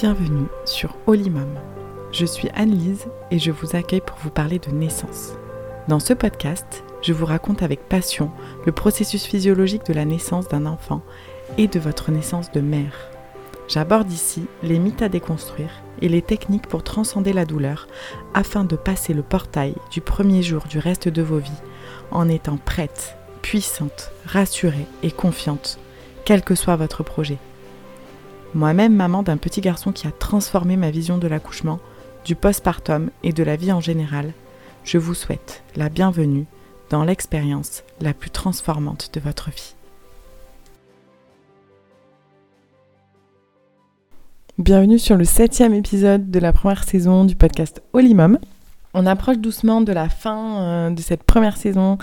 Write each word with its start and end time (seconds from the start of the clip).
Bienvenue 0.00 0.46
sur 0.64 0.94
Olimum. 1.08 1.58
Je 2.12 2.24
suis 2.24 2.48
Anne-Lise 2.54 3.08
et 3.32 3.40
je 3.40 3.50
vous 3.50 3.74
accueille 3.74 4.00
pour 4.00 4.16
vous 4.18 4.30
parler 4.30 4.60
de 4.60 4.70
naissance. 4.70 5.32
Dans 5.88 5.98
ce 5.98 6.12
podcast, 6.12 6.84
je 7.02 7.12
vous 7.12 7.26
raconte 7.26 7.64
avec 7.64 7.88
passion 7.88 8.30
le 8.64 8.70
processus 8.70 9.24
physiologique 9.24 9.84
de 9.86 9.92
la 9.92 10.04
naissance 10.04 10.46
d'un 10.46 10.66
enfant 10.66 11.02
et 11.56 11.66
de 11.66 11.80
votre 11.80 12.12
naissance 12.12 12.52
de 12.52 12.60
mère. 12.60 13.10
J'aborde 13.66 14.12
ici 14.12 14.44
les 14.62 14.78
mythes 14.78 15.02
à 15.02 15.08
déconstruire 15.08 15.82
et 16.00 16.08
les 16.08 16.22
techniques 16.22 16.68
pour 16.68 16.84
transcender 16.84 17.32
la 17.32 17.44
douleur 17.44 17.88
afin 18.34 18.62
de 18.62 18.76
passer 18.76 19.14
le 19.14 19.22
portail 19.22 19.74
du 19.90 20.00
premier 20.00 20.44
jour 20.44 20.62
du 20.70 20.78
reste 20.78 21.08
de 21.08 21.22
vos 21.22 21.38
vies 21.38 21.50
en 22.12 22.28
étant 22.28 22.56
prête, 22.56 23.16
puissante, 23.42 24.12
rassurée 24.26 24.86
et 25.02 25.10
confiante, 25.10 25.80
quel 26.24 26.42
que 26.42 26.54
soit 26.54 26.76
votre 26.76 27.02
projet. 27.02 27.38
Moi-même 28.54 28.94
maman 28.94 29.22
d'un 29.22 29.36
petit 29.36 29.60
garçon 29.60 29.92
qui 29.92 30.06
a 30.06 30.10
transformé 30.10 30.78
ma 30.78 30.90
vision 30.90 31.18
de 31.18 31.28
l'accouchement, 31.28 31.80
du 32.24 32.34
postpartum 32.34 33.10
et 33.22 33.34
de 33.34 33.42
la 33.42 33.56
vie 33.56 33.72
en 33.72 33.80
général, 33.80 34.32
je 34.84 34.96
vous 34.96 35.12
souhaite 35.12 35.62
la 35.76 35.90
bienvenue 35.90 36.46
dans 36.88 37.04
l'expérience 37.04 37.82
la 38.00 38.14
plus 38.14 38.30
transformante 38.30 39.10
de 39.12 39.20
votre 39.20 39.50
vie. 39.50 39.74
Bienvenue 44.56 44.98
sur 44.98 45.16
le 45.16 45.24
septième 45.24 45.74
épisode 45.74 46.30
de 46.30 46.38
la 46.38 46.54
première 46.54 46.84
saison 46.84 47.26
du 47.26 47.36
podcast 47.36 47.82
Olimum. 47.92 48.38
On 48.94 49.04
approche 49.04 49.38
doucement 49.38 49.82
de 49.82 49.92
la 49.92 50.08
fin 50.08 50.62
euh, 50.62 50.90
de 50.90 51.02
cette 51.02 51.22
première 51.22 51.58
saison 51.58 51.98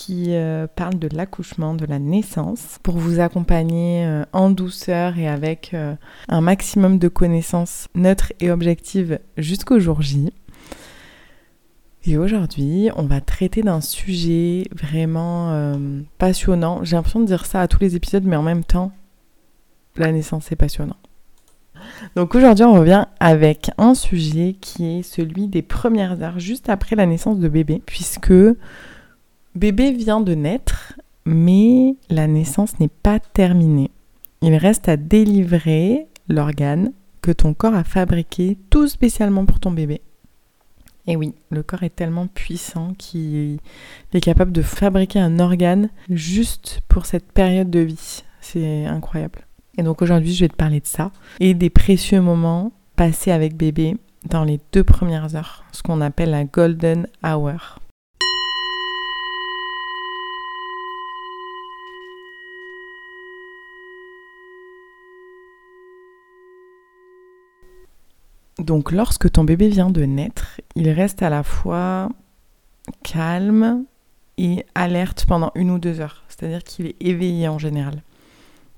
qui 0.00 0.34
euh, 0.34 0.66
parle 0.66 0.98
de 0.98 1.10
l'accouchement, 1.14 1.74
de 1.74 1.84
la 1.84 1.98
naissance, 1.98 2.78
pour 2.82 2.96
vous 2.96 3.20
accompagner 3.20 4.06
euh, 4.06 4.24
en 4.32 4.48
douceur 4.48 5.18
et 5.18 5.28
avec 5.28 5.72
euh, 5.74 5.94
un 6.30 6.40
maximum 6.40 6.98
de 6.98 7.08
connaissances 7.08 7.86
neutres 7.94 8.32
et 8.40 8.50
objectives 8.50 9.18
jusqu'au 9.36 9.78
jour 9.78 10.00
J. 10.00 10.32
Et 12.06 12.16
aujourd'hui, 12.16 12.88
on 12.96 13.02
va 13.02 13.20
traiter 13.20 13.60
d'un 13.60 13.82
sujet 13.82 14.64
vraiment 14.72 15.78
passionnant. 16.16 16.82
J'ai 16.82 16.96
l'impression 16.96 17.20
de 17.20 17.26
dire 17.26 17.44
ça 17.44 17.60
à 17.60 17.68
tous 17.68 17.80
les 17.80 17.94
épisodes, 17.94 18.24
mais 18.24 18.36
en 18.36 18.42
même 18.42 18.64
temps, 18.64 18.92
la 19.96 20.10
naissance 20.10 20.50
est 20.50 20.56
passionnant. 20.56 20.96
Donc 22.16 22.34
aujourd'hui, 22.34 22.64
on 22.64 22.72
revient 22.72 23.04
avec 23.20 23.70
un 23.76 23.94
sujet 23.94 24.56
qui 24.58 24.86
est 24.86 25.02
celui 25.02 25.46
des 25.46 25.60
premières 25.60 26.22
heures 26.22 26.38
juste 26.38 26.70
après 26.70 26.96
la 26.96 27.04
naissance 27.04 27.38
de 27.38 27.48
bébé, 27.48 27.82
puisque 27.84 28.32
Bébé 29.56 29.90
vient 29.90 30.20
de 30.20 30.34
naître, 30.34 30.94
mais 31.24 31.96
la 32.08 32.28
naissance 32.28 32.78
n'est 32.78 32.88
pas 32.88 33.18
terminée. 33.18 33.90
Il 34.42 34.54
reste 34.54 34.88
à 34.88 34.96
délivrer 34.96 36.06
l'organe 36.28 36.92
que 37.20 37.32
ton 37.32 37.52
corps 37.52 37.74
a 37.74 37.82
fabriqué 37.82 38.58
tout 38.70 38.86
spécialement 38.86 39.44
pour 39.46 39.58
ton 39.58 39.72
bébé. 39.72 40.02
Et 41.08 41.16
oui, 41.16 41.34
le 41.50 41.64
corps 41.64 41.82
est 41.82 41.94
tellement 41.94 42.28
puissant 42.28 42.94
qu'il 42.96 43.58
est 44.12 44.20
capable 44.20 44.52
de 44.52 44.62
fabriquer 44.62 45.18
un 45.18 45.40
organe 45.40 45.88
juste 46.08 46.80
pour 46.88 47.04
cette 47.04 47.32
période 47.32 47.70
de 47.70 47.80
vie. 47.80 48.22
C'est 48.40 48.86
incroyable. 48.86 49.40
Et 49.76 49.82
donc 49.82 50.00
aujourd'hui, 50.00 50.32
je 50.32 50.44
vais 50.44 50.48
te 50.48 50.56
parler 50.56 50.80
de 50.80 50.86
ça 50.86 51.10
et 51.40 51.54
des 51.54 51.70
précieux 51.70 52.20
moments 52.20 52.70
passés 52.94 53.32
avec 53.32 53.56
bébé 53.56 53.96
dans 54.28 54.44
les 54.44 54.60
deux 54.72 54.84
premières 54.84 55.34
heures, 55.34 55.64
ce 55.72 55.82
qu'on 55.82 56.00
appelle 56.00 56.30
la 56.30 56.44
golden 56.44 57.08
hour. 57.24 57.80
Donc 68.60 68.92
lorsque 68.92 69.30
ton 69.30 69.44
bébé 69.44 69.68
vient 69.68 69.90
de 69.90 70.02
naître, 70.02 70.60
il 70.76 70.90
reste 70.90 71.22
à 71.22 71.30
la 71.30 71.42
fois 71.42 72.10
calme 73.02 73.84
et 74.36 74.66
alerte 74.74 75.24
pendant 75.26 75.50
une 75.54 75.70
ou 75.70 75.78
deux 75.78 76.00
heures. 76.00 76.24
C'est-à-dire 76.28 76.62
qu'il 76.62 76.86
est 76.86 76.96
éveillé 77.00 77.48
en 77.48 77.58
général. 77.58 78.02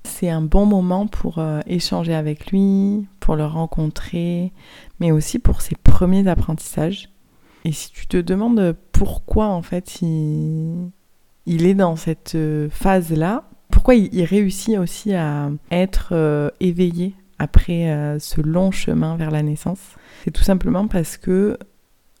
C'est 0.05 0.29
un 0.29 0.41
bon 0.41 0.65
moment 0.65 1.07
pour 1.07 1.39
euh, 1.39 1.59
échanger 1.67 2.13
avec 2.13 2.51
lui, 2.51 3.07
pour 3.19 3.35
le 3.35 3.45
rencontrer, 3.45 4.53
mais 4.99 5.11
aussi 5.11 5.39
pour 5.39 5.61
ses 5.61 5.75
premiers 5.75 6.27
apprentissages. 6.27 7.09
Et 7.65 7.71
si 7.73 7.91
tu 7.91 8.07
te 8.07 8.17
demandes 8.17 8.75
pourquoi 8.91 9.47
en 9.47 9.61
fait 9.61 10.01
il, 10.01 10.91
est 11.45 11.73
dans 11.73 11.95
cette 11.97 12.35
euh, 12.35 12.69
phase-là, 12.69 13.49
pourquoi 13.69 13.95
il, 13.95 14.23
réussit 14.23 14.77
aussi 14.77 15.13
à 15.13 15.49
être 15.71 16.09
euh, 16.11 16.49
éveillé 16.59 17.15
après 17.43 17.89
euh, 17.89 18.19
ce 18.19 18.41
long 18.41 18.71
chemin 18.71 19.17
vers 19.17 19.29
la 19.29 19.43
naissance 19.43 19.79
C'est 20.23 20.31
tout 20.31 20.43
simplement 20.43 20.87
parce 20.87 21.17
que 21.17 21.57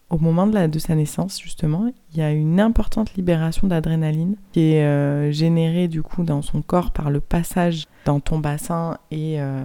au 0.09 0.19
moment 0.19 0.45
de, 0.45 0.77
sa 0.79 0.93
naissance, 0.93 1.41
justement, 1.41 1.91
il 2.11 2.19
y 2.19 2.21
a 2.21 2.31
une 2.31 2.59
importante 2.59 3.15
libération 3.15 3.67
d'adrénaline 3.67 4.35
qui 4.51 4.73
est 4.73 4.83
euh, 4.83 5.31
générée 5.31 5.87
du 5.87 6.03
coup 6.03 6.23
dans 6.23 6.43
son 6.43 6.61
corps 6.61 6.91
par 6.91 7.09
le 7.09 7.19
passage 7.19 7.85
dans 8.05 8.19
ton 8.19 8.37
bassin 8.37 8.99
et 9.09 9.41
euh, 9.41 9.63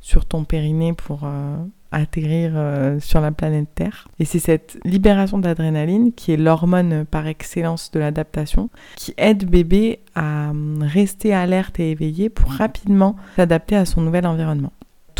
sur 0.00 0.24
ton 0.24 0.44
périnée 0.44 0.94
pour 0.94 1.28
atterrir 1.90 2.52
sur 3.00 3.20
la 3.20 3.32
planète 3.32 3.68
Terre. 3.74 4.08
Et 4.18 4.24
c'est 4.24 4.38
cette 4.38 4.78
libération 4.84 5.38
d'adrénaline 5.38 6.12
qui 6.14 6.32
est 6.32 6.38
l'hormone 6.38 7.04
par 7.04 7.26
excellence 7.26 7.90
de 7.90 8.00
l'adaptation 8.00 8.70
qui 8.96 9.12
aide 9.18 9.44
bébé 9.44 10.00
à 10.14 10.52
rester 10.80 11.34
alerte 11.34 11.78
et 11.80 11.90
éveillé 11.90 12.30
pour 12.30 12.50
rapidement 12.50 13.14
s'adapter 13.36 13.76
à 13.76 13.84
son 13.84 14.00
nouvel 14.00 14.26
environnement 14.26 14.72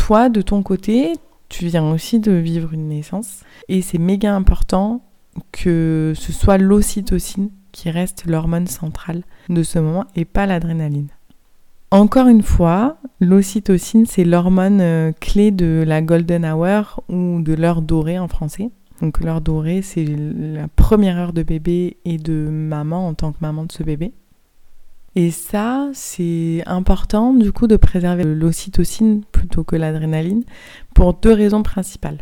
toi, 0.05 0.27
de 0.27 0.41
ton 0.41 0.63
côté, 0.63 1.13
tu 1.47 1.67
viens 1.67 1.89
aussi 1.89 2.19
de 2.19 2.33
vivre 2.33 2.73
une 2.73 2.89
naissance 2.89 3.39
et 3.69 3.81
c'est 3.81 3.97
méga 3.97 4.35
important 4.35 5.01
que 5.53 6.11
ce 6.13 6.33
soit 6.33 6.57
l'ocytocine 6.57 7.51
qui 7.71 7.89
reste 7.89 8.25
l'hormone 8.25 8.67
centrale 8.67 9.23
de 9.47 9.63
ce 9.63 9.79
moment 9.79 10.03
et 10.17 10.25
pas 10.25 10.45
l'adrénaline. 10.45 11.07
Encore 11.89 12.27
une 12.27 12.41
fois, 12.41 12.97
l'ocytocine, 13.21 14.05
c'est 14.05 14.25
l'hormone 14.25 14.81
euh, 14.81 15.13
clé 15.21 15.51
de 15.51 15.85
la 15.87 16.01
golden 16.01 16.43
hour 16.43 17.01
ou 17.07 17.41
de 17.41 17.53
l'heure 17.53 17.81
dorée 17.81 18.19
en 18.19 18.27
français. 18.27 18.71
Donc 19.01 19.21
l'heure 19.21 19.39
dorée, 19.39 19.81
c'est 19.81 20.05
la 20.05 20.67
première 20.67 21.17
heure 21.17 21.33
de 21.33 21.43
bébé 21.43 21.95
et 22.03 22.17
de 22.17 22.49
maman 22.51 23.07
en 23.07 23.13
tant 23.13 23.31
que 23.31 23.37
maman 23.39 23.63
de 23.63 23.71
ce 23.71 23.83
bébé. 23.83 24.11
Et 25.15 25.29
ça, 25.29 25.89
c'est 25.93 26.63
important 26.65 27.33
du 27.33 27.51
coup 27.51 27.67
de 27.67 27.75
préserver 27.75 28.23
l'ocytocine 28.23 29.23
plutôt 29.31 29.63
que 29.63 29.75
l'adrénaline 29.75 30.43
pour 30.95 31.13
deux 31.13 31.33
raisons 31.33 31.61
principales. 31.61 32.19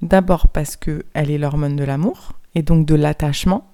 D'abord 0.00 0.48
parce 0.48 0.76
qu'elle 0.76 1.02
est 1.14 1.38
l'hormone 1.38 1.76
de 1.76 1.84
l'amour 1.84 2.32
et 2.54 2.62
donc 2.62 2.86
de 2.86 2.94
l'attachement 2.94 3.68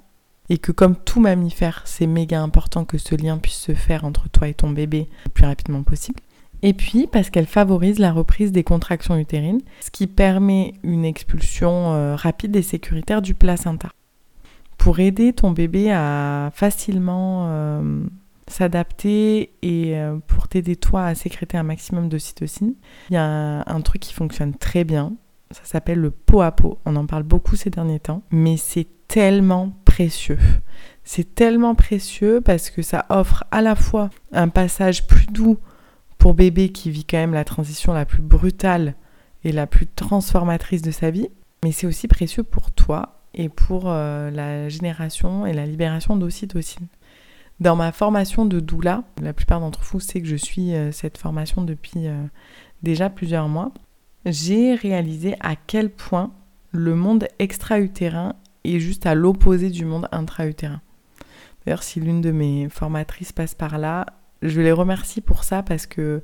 et 0.50 0.58
que 0.58 0.72
comme 0.72 0.96
tout 0.96 1.20
mammifère, 1.20 1.82
c'est 1.84 2.06
méga 2.06 2.40
important 2.40 2.84
que 2.84 2.98
ce 2.98 3.14
lien 3.14 3.38
puisse 3.38 3.58
se 3.58 3.74
faire 3.74 4.04
entre 4.04 4.28
toi 4.28 4.48
et 4.48 4.54
ton 4.54 4.70
bébé 4.70 5.08
le 5.26 5.30
plus 5.30 5.44
rapidement 5.44 5.82
possible. 5.82 6.20
Et 6.62 6.72
puis 6.72 7.06
parce 7.06 7.30
qu'elle 7.30 7.46
favorise 7.46 7.98
la 7.98 8.12
reprise 8.12 8.50
des 8.50 8.64
contractions 8.64 9.16
utérines, 9.16 9.60
ce 9.80 9.90
qui 9.90 10.06
permet 10.06 10.72
une 10.82 11.04
expulsion 11.04 11.92
euh, 11.92 12.16
rapide 12.16 12.56
et 12.56 12.62
sécuritaire 12.62 13.22
du 13.22 13.34
placenta. 13.34 13.90
Pour 14.76 15.00
aider 15.00 15.32
ton 15.32 15.50
bébé 15.50 15.92
à 15.92 16.50
facilement 16.54 17.46
euh, 17.48 18.02
s'adapter 18.50 19.54
et 19.62 19.96
euh, 19.98 20.18
pour 20.26 20.48
t'aider 20.48 20.76
toi 20.76 21.06
à 21.06 21.14
sécréter 21.14 21.56
un 21.56 21.62
maximum 21.62 22.08
d'ocytocine, 22.08 22.74
il 23.10 23.14
y 23.14 23.16
a 23.16 23.62
un, 23.66 23.80
truc 23.80 24.02
qui 24.02 24.14
fonctionne 24.14 24.54
très 24.54 24.84
bien. 24.84 25.12
Ça 25.50 25.62
s'appelle 25.64 25.98
le 25.98 26.10
pot 26.10 26.42
à 26.42 26.52
pot. 26.52 26.78
On 26.84 26.96
en 26.96 27.06
parle 27.06 27.22
beaucoup 27.22 27.56
ces 27.56 27.70
derniers 27.70 28.00
temps, 28.00 28.22
mais 28.30 28.56
c'est 28.56 28.86
tellement 29.08 29.72
précieux. 29.84 30.38
C'est 31.04 31.34
tellement 31.34 31.74
précieux 31.74 32.42
parce 32.42 32.68
que 32.68 32.82
ça 32.82 33.06
offre 33.08 33.44
à 33.50 33.62
la 33.62 33.74
fois 33.74 34.10
un 34.32 34.48
passage 34.48 35.06
plus 35.06 35.26
doux 35.26 35.56
pour 36.18 36.34
bébé 36.34 36.68
qui 36.68 36.90
vit 36.90 37.06
quand 37.06 37.16
même 37.16 37.32
la 37.32 37.44
transition 37.44 37.94
la 37.94 38.04
plus 38.04 38.20
brutale 38.20 38.94
et 39.42 39.52
la 39.52 39.66
plus 39.66 39.86
transformatrice 39.86 40.82
de 40.82 40.90
sa 40.90 41.10
vie, 41.10 41.28
mais 41.64 41.72
c'est 41.72 41.86
aussi 41.86 42.08
précieux 42.08 42.42
pour 42.42 42.72
toi 42.72 43.20
et 43.32 43.48
pour 43.48 43.84
euh, 43.86 44.30
la 44.30 44.68
génération 44.68 45.46
et 45.46 45.52
la 45.52 45.64
libération 45.64 46.16
d'ocytocine. 46.16 46.88
Dans 47.60 47.74
ma 47.74 47.90
formation 47.90 48.46
de 48.46 48.60
doula, 48.60 49.02
la 49.20 49.32
plupart 49.32 49.60
d'entre 49.60 49.82
vous 49.82 49.98
savent 49.98 50.22
que 50.22 50.28
je 50.28 50.36
suis 50.36 50.74
euh, 50.74 50.92
cette 50.92 51.18
formation 51.18 51.62
depuis 51.62 52.06
euh, 52.06 52.24
déjà 52.82 53.10
plusieurs 53.10 53.48
mois, 53.48 53.72
j'ai 54.24 54.74
réalisé 54.74 55.34
à 55.40 55.56
quel 55.56 55.90
point 55.90 56.32
le 56.70 56.94
monde 56.94 57.26
extra-utérin 57.38 58.34
est 58.64 58.78
juste 58.78 59.06
à 59.06 59.14
l'opposé 59.14 59.70
du 59.70 59.84
monde 59.84 60.08
intra-utérin. 60.12 60.80
D'ailleurs, 61.64 61.82
si 61.82 62.00
l'une 62.00 62.20
de 62.20 62.30
mes 62.30 62.68
formatrices 62.68 63.32
passe 63.32 63.54
par 63.54 63.78
là, 63.78 64.06
je 64.42 64.60
les 64.60 64.72
remercie 64.72 65.20
pour 65.20 65.42
ça 65.42 65.62
parce 65.62 65.86
que 65.86 66.22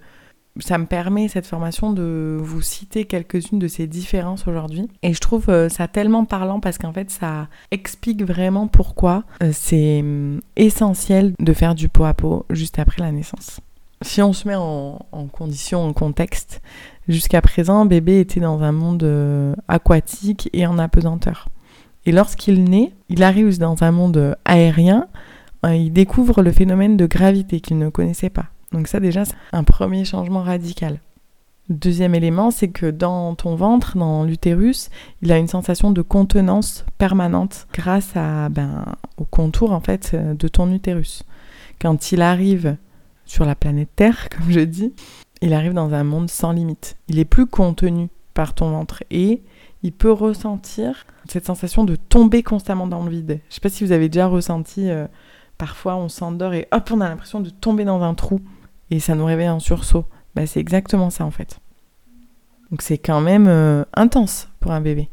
ça 0.61 0.79
me 0.79 0.87
permet, 0.87 1.29
cette 1.29 1.47
formation, 1.47 1.93
de 1.93 2.39
vous 2.41 2.63
citer 2.63 3.05
quelques-unes 3.05 3.59
de 3.59 3.67
ces 3.67 3.87
différences 3.87 4.47
aujourd'hui. 4.47 4.89
Et 5.03 5.13
je 5.13 5.21
trouve 5.21 5.49
euh, 5.49 5.69
ça 5.69 5.89
tellement 5.89 6.25
parlant 6.25 6.61
parce 6.61 6.79
qu'en 6.79 6.93
fait, 6.93 7.11
ça 7.11 7.49
explique 7.71 8.23
vraiment 8.23 8.69
pourquoi 8.69 9.25
euh, 9.43 9.51
c'est 9.53 10.01
hum, 10.01 10.41
essentiel 10.57 11.33
de 11.41 11.53
faire 11.53 11.75
du 11.75 11.89
pot 11.89 12.05
à 12.05 12.15
pot 12.15 12.47
juste 12.51 12.79
après 12.79 13.03
la 13.03 13.11
naissance. 13.11 13.61
Si 14.03 14.23
on 14.23 14.33
se 14.33 14.47
met 14.47 14.55
en, 14.55 14.99
condition, 15.33 15.83
en 15.83 15.93
contexte, 15.93 16.61
jusqu'à 17.09 17.41
présent, 17.41 17.87
bébé 17.87 18.21
était 18.21 18.41
dans 18.41 18.63
un 18.63 18.73
monde 18.73 19.03
euh, 19.03 19.55
aquatique 19.67 20.51
et 20.53 20.67
en 20.67 20.79
apesanteur. 20.79 21.49
Et 22.07 22.13
lorsqu'il 22.13 22.65
naît, 22.65 22.93
il 23.09 23.23
arrive 23.23 23.59
dans 23.59 23.83
un 23.83 23.91
monde 23.91 24.37
aérien, 24.45 25.09
il 25.67 25.91
découvre 25.91 26.43
le 26.43 26.53
phénomène 26.53 26.99
de 26.99 27.07
gravité 27.07 27.61
qu'il 27.61 27.79
ne 27.79 27.89
connaissait 27.89 28.29
pas. 28.29 28.45
Donc 28.75 28.89
ça 28.89 28.99
déjà, 28.99 29.25
c'est 29.25 29.37
un 29.53 29.63
premier 29.63 30.05
changement 30.05 30.43
radical. 30.43 30.99
Deuxième 31.69 32.15
élément, 32.15 32.51
c'est 32.51 32.69
que 32.69 32.91
dans 32.91 33.37
ton 33.37 33.55
ventre, 33.55 33.97
dans 33.97 34.25
l'utérus, 34.25 34.91
il 35.23 35.31
a 35.31 35.39
une 35.39 35.47
sensation 35.47 35.93
de 35.93 36.03
contenance 36.03 36.85
permanente 36.99 37.69
grâce 37.73 38.15
ben, 38.15 38.85
au 39.17 39.25
contour 39.25 39.73
en 39.73 39.81
fait 39.81 40.11
euh, 40.13 40.35
de 40.35 40.49
ton 40.49 40.73
utérus. 40.73 41.23
Quand 41.81 42.11
il 42.11 42.21
arrive 42.21 42.77
sur 43.27 43.45
la 43.45 43.55
planète 43.55 43.91
Terre, 43.95 44.29
comme 44.37 44.51
je 44.51 44.61
dis, 44.61 44.93
il 45.41 45.55
arrive 45.55 45.73
dans 45.73 45.95
un 45.95 46.05
monde 46.05 46.29
sans 46.29 46.51
limite. 46.51 46.97
Il 47.07 47.21
est 47.21 47.25
plus 47.25 47.47
contenu 47.47 48.09
par 48.35 48.55
ton 48.55 48.71
ventre 48.71 49.05
et 49.13 49.41
il 49.85 49.93
peut 49.93 50.13
ressentir 50.13 51.07
cette 51.29 51.47
sensation 51.47 51.85
de 51.85 51.95
tomber 51.95 52.43
constamment 52.43 52.89
dans 52.89 53.05
le 53.05 53.11
vide. 53.11 53.29
Je 53.29 53.35
ne 53.35 53.55
sais 53.55 53.61
pas 53.61 53.69
si 53.69 53.85
vous 53.85 53.93
avez 53.93 54.09
déjà 54.09 54.27
ressenti, 54.27 54.91
euh, 54.91 55.07
parfois 55.59 55.95
on 55.95 56.09
s'endort 56.09 56.55
et 56.55 56.67
hop, 56.73 56.91
on 56.93 57.01
a 57.01 57.09
l'impression 57.09 57.41
de 57.41 57.51
tomber 57.51 57.85
dans 57.85 58.03
un 58.03 58.15
trou 58.15 58.41
et 58.91 59.01
ça 59.01 59.15
nous 59.15 59.25
réveille 59.25 59.49
en 59.49 59.61
sursaut. 59.61 60.05
Bah, 60.35 60.47
c'est 60.47 60.61
exactement 60.61 61.11
ça 61.11 61.25
en 61.25 61.31
fait. 61.31 61.61
Donc 62.71 62.83
c'est 62.83 62.99
quand 62.99 63.21
même 63.21 63.47
euh, 63.47 63.85
intense 63.95 64.49
pour 64.61 64.73
un 64.73 64.81
bébé. 64.81 65.09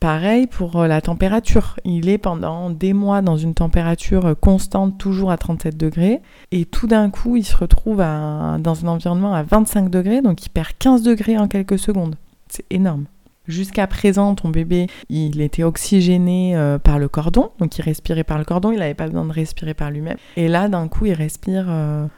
Pareil 0.00 0.46
pour 0.46 0.80
euh, 0.80 0.86
la 0.86 1.00
température. 1.00 1.76
Il 1.84 2.08
est 2.08 2.18
pendant 2.18 2.70
des 2.70 2.92
mois 2.92 3.22
dans 3.22 3.36
une 3.36 3.54
température 3.54 4.26
euh, 4.26 4.34
constante, 4.34 4.98
toujours 4.98 5.30
à 5.30 5.36
37 5.36 5.76
degrés. 5.76 6.20
Et 6.50 6.64
tout 6.64 6.86
d'un 6.86 7.10
coup, 7.10 7.36
il 7.36 7.44
se 7.44 7.56
retrouve 7.56 7.98
dans 7.98 8.84
un 8.84 8.88
environnement 8.88 9.34
à 9.34 9.42
25 9.42 9.90
degrés, 9.90 10.22
donc 10.22 10.44
il 10.44 10.48
perd 10.48 10.70
15 10.78 11.02
degrés 11.02 11.38
en 11.38 11.48
quelques 11.48 11.78
secondes. 11.78 12.16
C'est 12.48 12.64
énorme. 12.70 13.04
Jusqu'à 13.50 13.86
présent, 13.86 14.34
ton 14.34 14.48
bébé, 14.48 14.86
il 15.08 15.40
était 15.40 15.62
oxygéné 15.64 16.56
par 16.82 16.98
le 16.98 17.08
cordon, 17.08 17.50
donc 17.58 17.76
il 17.78 17.82
respirait 17.82 18.24
par 18.24 18.38
le 18.38 18.44
cordon, 18.44 18.72
il 18.72 18.78
n'avait 18.78 18.94
pas 18.94 19.06
besoin 19.06 19.24
de 19.24 19.32
respirer 19.32 19.74
par 19.74 19.90
lui-même. 19.90 20.16
Et 20.36 20.48
là, 20.48 20.68
d'un 20.68 20.88
coup, 20.88 21.06
il 21.06 21.12
respire 21.12 21.66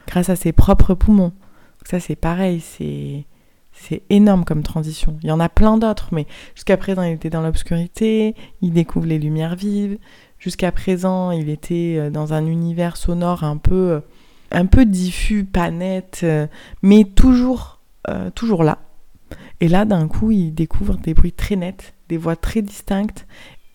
grâce 0.07 0.29
à 0.29 0.35
ses 0.35 0.51
propres 0.51 0.93
poumons. 0.93 1.33
Ça, 1.85 1.99
c'est 1.99 2.15
pareil, 2.15 2.61
c'est 2.61 3.25
c'est 3.73 4.03
énorme 4.09 4.45
comme 4.45 4.63
transition. 4.63 5.17
Il 5.23 5.29
y 5.29 5.31
en 5.31 5.39
a 5.39 5.49
plein 5.49 5.77
d'autres, 5.77 6.09
mais 6.11 6.27
jusqu'à 6.55 6.77
présent, 6.77 7.01
il 7.01 7.13
était 7.13 7.29
dans 7.29 7.41
l'obscurité, 7.41 8.35
il 8.61 8.71
découvre 8.71 9.07
les 9.07 9.19
lumières 9.19 9.55
vives. 9.55 9.97
Jusqu'à 10.39 10.71
présent, 10.71 11.31
il 11.31 11.49
était 11.49 11.95
euh, 11.97 12.09
dans 12.09 12.33
un 12.33 12.45
univers 12.45 12.97
sonore 12.97 13.43
un 13.43 13.57
peu, 13.57 13.91
euh, 13.91 13.99
un 14.51 14.65
peu 14.65 14.85
diffus, 14.85 15.43
pas 15.43 15.71
net, 15.71 16.21
euh, 16.23 16.47
mais 16.81 17.03
toujours, 17.03 17.79
toujours 18.35 18.63
là. 18.63 18.79
Et 19.59 19.67
là, 19.67 19.85
d'un 19.85 20.07
coup, 20.07 20.31
il 20.31 20.53
découvre 20.53 20.97
des 20.97 21.13
bruits 21.13 21.31
très 21.31 21.55
nets, 21.55 21.93
des 22.09 22.17
voix 22.17 22.35
très 22.35 22.61
distinctes, 22.61 23.25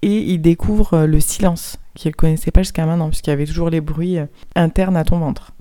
et 0.02 0.32
il 0.32 0.40
découvre 0.40 1.06
le 1.06 1.20
silence 1.20 1.78
qu'il 1.94 2.10
ne 2.10 2.14
connaissait 2.14 2.50
pas 2.50 2.62
jusqu'à 2.62 2.86
maintenant, 2.86 3.08
puisqu'il 3.08 3.30
y 3.30 3.32
avait 3.32 3.46
toujours 3.46 3.70
les 3.70 3.80
bruits 3.80 4.18
internes 4.54 4.96
à 4.96 5.04
ton 5.04 5.18
ventre. 5.18 5.52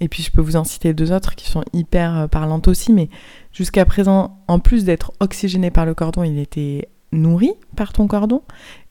Et 0.00 0.08
puis 0.08 0.22
je 0.22 0.30
peux 0.30 0.40
vous 0.40 0.56
en 0.56 0.64
citer 0.64 0.92
deux 0.92 1.12
autres 1.12 1.34
qui 1.34 1.48
sont 1.48 1.64
hyper 1.72 2.18
euh, 2.18 2.26
parlantes 2.26 2.68
aussi, 2.68 2.92
mais 2.92 3.08
jusqu'à 3.52 3.84
présent, 3.84 4.38
en 4.48 4.58
plus 4.58 4.84
d'être 4.84 5.12
oxygéné 5.20 5.70
par 5.70 5.86
le 5.86 5.94
cordon, 5.94 6.24
il 6.24 6.38
était 6.38 6.88
nourri 7.12 7.52
par 7.76 7.92
ton 7.92 8.08
cordon. 8.08 8.42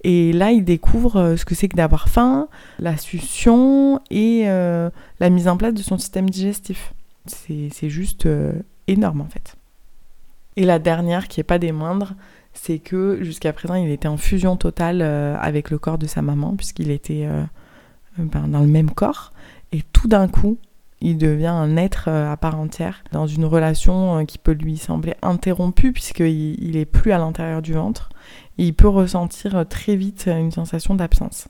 Et 0.04 0.32
là, 0.32 0.52
il 0.52 0.64
découvre 0.64 1.18
euh, 1.18 1.38
ce 1.38 1.46
que 1.46 1.56
c'est 1.56 1.68
que 1.68 1.76
d'avoir 1.76 2.10
faim, 2.10 2.48
la 2.80 2.98
succion 2.98 4.00
et 4.10 4.44
euh, 4.46 4.90
la 5.20 5.30
mise 5.30 5.48
en 5.48 5.58
place 5.58 5.74
de 5.74 5.84
son 5.84 5.98
système 5.98 6.30
digestif. 6.30 6.94
C'est 7.26 7.90
juste 7.90 8.28
énorme 8.88 9.22
en 9.22 9.28
fait. 9.28 9.56
Et 10.56 10.66
la 10.66 10.80
dernière, 10.80 11.28
qui 11.28 11.40
n'est 11.40 11.46
pas 11.46 11.60
des 11.60 11.72
moindres, 11.72 12.14
c'est 12.54 12.80
que 12.80 13.20
jusqu'à 13.22 13.54
présent, 13.54 13.76
il 13.76 13.90
était 13.90 14.08
en 14.08 14.18
fusion 14.18 14.56
totale 14.56 15.02
avec 15.02 15.72
le 15.72 15.80
corps 15.80 15.98
de 15.98 16.06
sa 16.06 16.22
maman, 16.22 16.56
puisqu'il 16.56 16.92
était 16.92 17.28
ben, 18.18 18.48
dans 18.48 18.62
le 18.62 18.68
même 18.68 18.92
corps. 18.92 19.32
Et 19.72 19.82
tout 19.92 20.08
d'un 20.08 20.28
coup, 20.28 20.58
il 21.04 21.18
devient 21.18 21.48
un 21.48 21.76
être 21.76 22.06
euh, 22.08 22.32
à 22.32 22.38
part 22.38 22.58
entière 22.58 23.04
dans 23.12 23.28
une 23.28 23.44
relation 23.44 24.20
euh, 24.20 24.24
qui 24.24 24.38
peut 24.38 24.54
lui 24.54 24.78
sembler 24.78 25.16
interrompue 25.22 25.92
puisqu'il 25.92 26.64
il 26.64 26.78
est 26.78 26.86
plus 26.86 27.12
à 27.12 27.18
l'intérieur 27.18 27.62
du 27.62 27.74
ventre 27.74 28.10
et 28.58 28.66
il 28.68 28.74
peut 28.74 28.88
ressentir 28.88 29.58
euh, 29.58 29.64
très 29.66 29.98
vite 29.98 30.28
une 30.28 30.52
sensation 30.52 30.96
d'absence. 30.96 31.50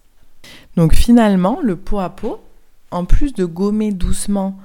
Donc 0.75 0.93
finalement, 0.93 1.59
le 1.61 1.75
pot 1.75 1.99
à 1.99 2.09
pot, 2.09 2.41
en 2.89 3.05
plus 3.05 3.33
de 3.33 3.45
gommer 3.45 3.91
doucement 3.91 4.57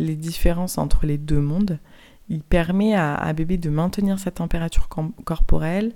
les 0.00 0.16
différences 0.16 0.76
entre 0.76 1.06
les 1.06 1.18
deux 1.18 1.40
mondes, 1.40 1.78
il 2.32 2.42
permet 2.42 2.94
à, 2.94 3.32
bébé 3.32 3.58
de 3.58 3.70
maintenir 3.70 4.18
sa 4.18 4.30
température 4.30 4.88
corporelle, 5.24 5.92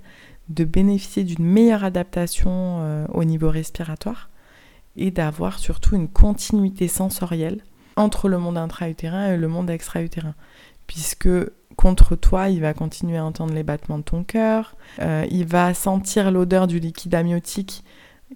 de 0.49 0.63
bénéficier 0.63 1.23
d'une 1.23 1.43
meilleure 1.43 1.83
adaptation 1.83 3.05
au 3.13 3.23
niveau 3.23 3.49
respiratoire 3.49 4.29
et 4.95 5.11
d'avoir 5.11 5.59
surtout 5.59 5.95
une 5.95 6.07
continuité 6.07 6.87
sensorielle 6.87 7.63
entre 7.95 8.29
le 8.29 8.37
monde 8.37 8.57
intra-utérin 8.57 9.33
et 9.33 9.37
le 9.37 9.47
monde 9.47 9.69
extra-utérin. 9.69 10.35
Puisque 10.85 11.29
contre 11.75 12.15
toi, 12.15 12.49
il 12.49 12.61
va 12.61 12.73
continuer 12.73 13.17
à 13.17 13.25
entendre 13.25 13.53
les 13.53 13.63
battements 13.63 13.99
de 13.99 14.03
ton 14.03 14.23
cœur, 14.23 14.75
euh, 14.99 15.25
il 15.29 15.45
va 15.45 15.73
sentir 15.73 16.31
l'odeur 16.31 16.67
du 16.67 16.79
liquide 16.79 17.15
amniotique 17.15 17.83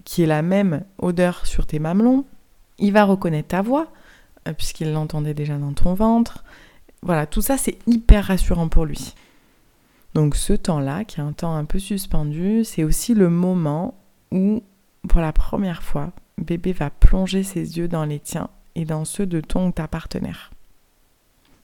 qui 0.05 0.23
est 0.23 0.27
la 0.27 0.41
même 0.41 0.83
odeur 0.99 1.45
sur 1.45 1.65
tes 1.65 1.79
mamelons, 1.79 2.25
il 2.77 2.93
va 2.93 3.03
reconnaître 3.03 3.49
ta 3.49 3.61
voix, 3.61 3.87
euh, 4.47 4.53
puisqu'il 4.53 4.93
l'entendait 4.93 5.33
déjà 5.33 5.57
dans 5.57 5.73
ton 5.73 5.93
ventre. 5.93 6.43
Voilà, 7.03 7.25
tout 7.25 7.41
ça 7.41 7.57
c'est 7.57 7.77
hyper 7.87 8.25
rassurant 8.25 8.67
pour 8.67 8.85
lui. 8.85 9.15
Donc 10.13 10.35
ce 10.35 10.53
temps-là, 10.53 11.03
qui 11.05 11.19
est 11.19 11.23
un 11.23 11.31
temps 11.31 11.55
un 11.55 11.65
peu 11.65 11.79
suspendu, 11.79 12.63
c'est 12.63 12.83
aussi 12.83 13.13
le 13.13 13.29
moment 13.29 13.95
où, 14.31 14.61
pour 15.07 15.21
la 15.21 15.31
première 15.31 15.83
fois, 15.83 16.11
bébé 16.37 16.73
va 16.73 16.89
plonger 16.89 17.43
ses 17.43 17.77
yeux 17.77 17.87
dans 17.87 18.05
les 18.05 18.19
tiens 18.19 18.49
et 18.75 18.85
dans 18.85 19.05
ceux 19.05 19.25
de 19.25 19.39
ton 19.39 19.67
ou 19.67 19.71
ta 19.71 19.87
partenaire. 19.87 20.51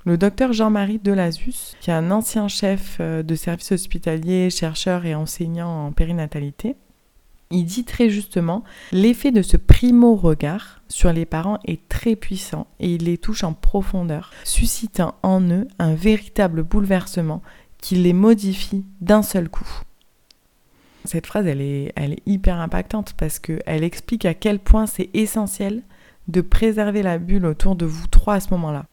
Le 0.06 0.18
docteur 0.18 0.54
Jean-Marie 0.54 1.00
Delazus, 1.00 1.76
qui 1.82 1.90
est 1.90 1.94
un 1.94 2.12
ancien 2.12 2.48
chef 2.48 2.98
euh, 3.02 3.24
de 3.24 3.36
service 3.36 3.74
hospitalier, 3.74 4.50
chercheur 4.50 5.06
et 5.06 5.16
enseignant 5.16 5.88
en 5.88 5.92
périnatalité, 5.92 6.78
il 7.52 7.66
dit 7.66 7.86
très 7.86 8.10
justement 8.10 8.64
l'effet 8.92 9.32
de 9.32 9.42
ce 9.42 9.58
primo 9.58 10.16
regard 10.16 10.82
sur 10.90 11.12
les 11.14 11.26
parents 11.26 11.60
est 11.66 11.88
très 11.88 12.16
puissant 12.16 12.68
et 12.80 12.94
il 12.94 13.06
les 13.06 13.18
touche 13.18 13.44
en 13.44 13.54
profondeur, 13.54 14.32
suscitant 14.44 15.16
en 15.24 15.42
eux 15.50 15.68
un 15.80 15.96
véritable 15.96 16.64
bouleversement 16.64 17.42
qui 17.80 17.96
les 17.96 18.14
modifie 18.14 18.86
d'un 19.02 19.22
seul 19.22 19.50
coup. 19.50 19.68
Cette 21.06 21.28
phrase, 21.28 21.48
elle 21.48 21.62
est, 21.62 21.94
elle 21.96 22.14
est 22.14 22.24
hyper 22.26 22.60
impactante 22.60 23.14
parce 23.14 23.40
qu'elle 23.40 23.84
explique 23.84 24.26
à 24.26 24.34
quel 24.34 24.60
point 24.60 24.88
c'est 24.88 25.10
essentiel 25.14 25.84
de 26.28 26.42
préserver 26.42 27.02
la 27.02 27.18
bulle 27.18 27.46
autour 27.46 27.76
de 27.76 27.86
vous 27.86 28.08
trois 28.08 28.36
à 28.36 28.40
ce 28.42 28.50
moment-là. 28.52 28.86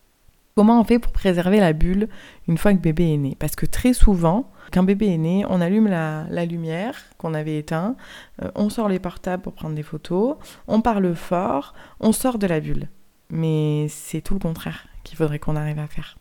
Comment 0.57 0.81
on 0.81 0.85
fait 0.85 1.01
pour 1.01 1.11
préserver 1.11 1.59
la 1.59 1.73
bulle 1.73 2.09
une 2.47 2.59
fois 2.59 2.73
que 2.73 2.79
bébé 2.79 3.13
est 3.13 3.17
né? 3.17 3.37
Parce 3.41 3.57
que 3.57 3.67
très 3.67 3.93
souvent, 3.93 4.53
quand 4.73 4.85
bébé 4.85 5.09
est 5.09 5.19
né, 5.19 5.45
on 5.49 5.61
allume 5.61 5.89
la, 5.89 6.45
lumière 6.45 6.97
qu'on 7.19 7.35
avait 7.35 7.59
éteinte, 7.59 7.97
euh, 8.41 8.51
on 8.55 8.71
sort 8.71 8.89
les 8.89 9.01
portables 9.01 9.43
pour 9.43 9.55
prendre 9.55 9.75
des 9.75 9.83
photos, 9.83 10.37
on 10.69 10.81
parle 10.81 11.13
fort, 11.17 11.75
on 11.99 12.13
sort 12.13 12.39
de 12.39 12.47
la 12.47 12.61
bulle. 12.61 12.89
Mais 13.31 13.89
c'est 13.89 14.21
tout 14.21 14.35
le 14.35 14.39
contraire 14.39 14.87
qu'il 15.03 15.17
faudrait 15.17 15.41
qu'on 15.41 15.57
arrive 15.57 15.81
à 15.81 15.89
faire. 15.89 16.19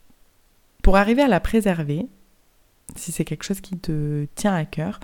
Pour 0.82 0.98
arriver 0.98 1.22
à 1.22 1.28
la 1.28 1.40
préserver, 1.40 2.08
si 2.96 3.12
c'est 3.12 3.26
quelque 3.26 3.44
chose 3.46 3.62
qui 3.62 3.78
te 3.78 4.26
tient 4.34 4.56
à 4.56 4.66
cœur, 4.66 5.00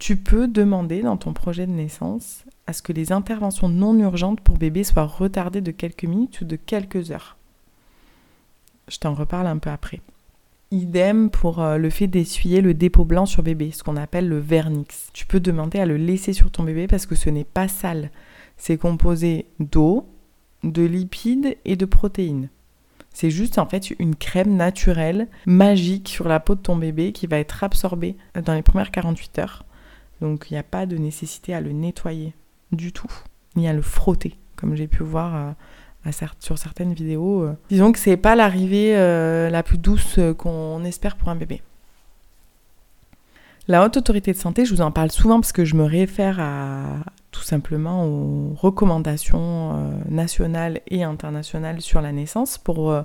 tu 0.00 0.16
peux 0.16 0.48
demander 0.48 1.02
dans 1.02 1.16
ton 1.16 1.32
projet 1.32 1.68
de 1.68 1.72
naissance 1.72 2.44
à 2.66 2.72
ce 2.72 2.82
que 2.82 2.92
les 2.92 3.12
interventions 3.12 3.68
non 3.68 3.96
urgentes 3.96 4.40
pour 4.40 4.58
bébé 4.58 4.82
soient 4.82 5.06
retardées 5.06 5.60
de 5.60 5.70
quelques 5.70 6.02
minutes 6.02 6.40
ou 6.40 6.44
de 6.44 6.56
quelques 6.56 7.12
heures. 7.12 7.36
Je 8.92 8.98
t'en 8.98 9.14
reparle 9.14 9.46
un 9.46 9.56
peu 9.56 9.70
après. 9.70 10.02
Idem 10.70 11.30
pour 11.30 11.62
euh, 11.62 11.78
le 11.78 11.88
fait 11.88 12.08
d'essuyer 12.08 12.60
le 12.60 12.74
dépôt 12.74 13.06
blanc 13.06 13.24
sur 13.24 13.42
bébé, 13.42 13.70
ce 13.70 13.82
qu'on 13.82 13.96
appelle 13.96 14.28
le 14.28 14.38
vernix. 14.38 15.08
Tu 15.14 15.24
peux 15.24 15.40
demander 15.40 15.78
à 15.78 15.86
le 15.86 15.96
laisser 15.96 16.34
sur 16.34 16.50
ton 16.50 16.62
bébé 16.62 16.86
parce 16.86 17.06
que 17.06 17.14
ce 17.14 17.30
n'est 17.30 17.44
pas 17.44 17.68
sale. 17.68 18.10
C'est 18.58 18.76
composé 18.76 19.46
d'eau, 19.60 20.10
de 20.62 20.82
lipides 20.82 21.56
et 21.64 21.74
de 21.74 21.86
protéines. 21.86 22.50
C'est 23.14 23.30
juste 23.30 23.56
en 23.56 23.64
fait 23.64 23.92
une 23.98 24.14
crème 24.14 24.56
naturelle, 24.56 25.28
magique 25.46 26.10
sur 26.10 26.28
la 26.28 26.38
peau 26.38 26.54
de 26.54 26.60
ton 26.60 26.76
bébé 26.76 27.12
qui 27.12 27.26
va 27.26 27.38
être 27.38 27.64
absorbée 27.64 28.18
dans 28.44 28.52
les 28.52 28.62
premières 28.62 28.90
48 28.90 29.38
heures. 29.38 29.64
Donc 30.20 30.50
il 30.50 30.52
n'y 30.52 30.58
a 30.58 30.62
pas 30.62 30.84
de 30.84 30.98
nécessité 30.98 31.54
à 31.54 31.62
le 31.62 31.72
nettoyer 31.72 32.34
du 32.72 32.92
tout, 32.92 33.10
ni 33.56 33.66
à 33.68 33.72
le 33.72 33.82
frotter, 33.82 34.38
comme 34.56 34.76
j'ai 34.76 34.86
pu 34.86 35.02
voir 35.02 35.34
euh, 35.34 35.52
sur 36.40 36.58
certaines 36.58 36.94
vidéos. 36.94 37.42
Euh. 37.42 37.56
Disons 37.70 37.92
que 37.92 37.98
c'est 37.98 38.16
pas 38.16 38.34
l'arrivée 38.34 38.96
euh, 38.96 39.50
la 39.50 39.62
plus 39.62 39.78
douce 39.78 40.18
qu'on 40.38 40.84
espère 40.84 41.16
pour 41.16 41.28
un 41.28 41.36
bébé. 41.36 41.62
La 43.68 43.84
haute 43.84 43.96
autorité 43.96 44.32
de 44.32 44.36
santé, 44.36 44.64
je 44.64 44.74
vous 44.74 44.80
en 44.80 44.90
parle 44.90 45.12
souvent 45.12 45.40
parce 45.40 45.52
que 45.52 45.64
je 45.64 45.76
me 45.76 45.84
réfère 45.84 46.40
à 46.40 46.82
tout 47.30 47.42
simplement 47.42 48.04
aux 48.04 48.54
recommandations 48.54 49.72
euh, 49.74 49.90
nationales 50.08 50.80
et 50.88 51.04
internationales 51.04 51.80
sur 51.80 52.00
la 52.00 52.12
naissance 52.12 52.58
pour 52.58 52.90
euh, 52.90 53.02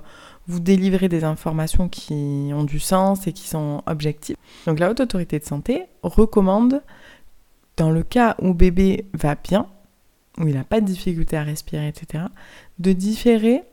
vous 0.48 0.58
délivrer 0.58 1.08
des 1.08 1.22
informations 1.22 1.88
qui 1.88 2.50
ont 2.52 2.64
du 2.64 2.80
sens 2.80 3.26
et 3.26 3.32
qui 3.32 3.46
sont 3.46 3.82
objectives. 3.86 4.36
Donc 4.66 4.80
la 4.80 4.90
haute 4.90 5.00
autorité 5.00 5.38
de 5.38 5.44
santé 5.44 5.84
recommande, 6.02 6.82
dans 7.76 7.90
le 7.90 8.02
cas 8.02 8.36
où 8.42 8.52
bébé 8.52 9.06
va 9.14 9.36
bien, 9.36 9.66
où 10.38 10.46
il 10.48 10.54
n'a 10.54 10.64
pas 10.64 10.80
de 10.80 10.86
difficulté 10.86 11.36
à 11.36 11.44
respirer, 11.44 11.88
etc., 11.88 12.24
de 12.78 12.92
différer 12.92 13.64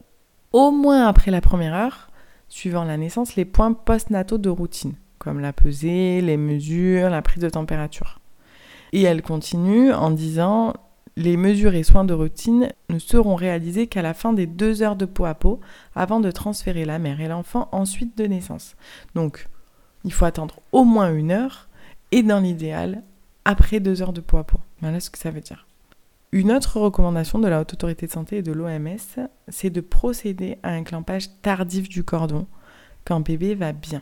au 0.52 0.72
moins 0.72 1.08
après 1.08 1.32
la 1.32 1.42
première 1.42 1.74
heure, 1.74 2.10
suivant 2.48 2.84
la 2.84 2.98
naissance, 2.98 3.36
les 3.36 3.46
points 3.46 3.74
post-nataux 3.74 4.38
de 4.38 4.50
routine, 4.50 4.94
comme 5.20 5.40
la 5.40 5.54
pesée, 5.54 6.22
les 6.22 6.38
mesures, 6.38 7.10
la 7.10 7.22
prise 7.22 7.44
de 7.44 7.50
température. 7.50 8.20
Et 8.94 9.02
elle 9.02 9.22
continue 9.22 9.92
en 9.92 10.12
disant 10.12 10.74
les 11.18 11.38
mesures 11.38 11.76
et 11.76 11.84
soins 11.84 12.04
de 12.04 12.14
routine 12.14 12.70
ne 12.90 13.00
seront 13.00 13.36
réalisés 13.36 13.88
qu'à 13.88 14.02
la 14.02 14.14
fin 14.14 14.34
des 14.34 14.48
deux 14.48 14.82
heures 14.82 14.96
de 14.96 15.06
peau 15.06 15.26
à 15.26 15.34
peau 15.34 15.60
avant 15.96 16.20
de 16.20 16.32
transférer 16.32 16.86
la 16.86 17.00
mère 17.00 17.22
et 17.22 17.28
l'enfant 17.28 17.70
ensuite 17.72 18.18
de 18.18 18.26
naissance. 18.26 18.76
Donc, 19.16 19.48
il 20.04 20.14
faut 20.14 20.26
attendre 20.26 20.60
au 20.72 20.84
moins 20.84 21.14
une 21.14 21.32
heure 21.32 21.68
et 22.12 22.22
dans 22.22 22.40
l'idéal, 22.40 23.04
après 23.46 23.80
deux 23.80 24.02
heures 24.02 24.14
de 24.14 24.22
peau 24.22 24.38
à 24.38 24.44
peau. 24.44 24.60
Voilà 24.82 25.00
ce 25.00 25.10
que 25.10 25.18
ça 25.18 25.32
veut 25.32 25.42
dire. 25.42 25.66
Une 26.36 26.52
autre 26.52 26.82
recommandation 26.82 27.40
de 27.40 27.48
la 27.48 27.62
Haute 27.62 27.72
Autorité 27.72 28.08
de 28.08 28.12
Santé 28.12 28.40
et 28.40 28.42
de 28.42 28.52
l'OMS, 28.52 28.98
c'est 29.48 29.70
de 29.70 29.80
procéder 29.80 30.58
à 30.64 30.72
un 30.72 30.84
clampage 30.84 31.30
tardif 31.42 31.88
du 31.88 32.04
cordon 32.04 32.46
quand 33.06 33.22
bébé 33.22 33.56
va 33.56 33.72
bien. 33.72 34.02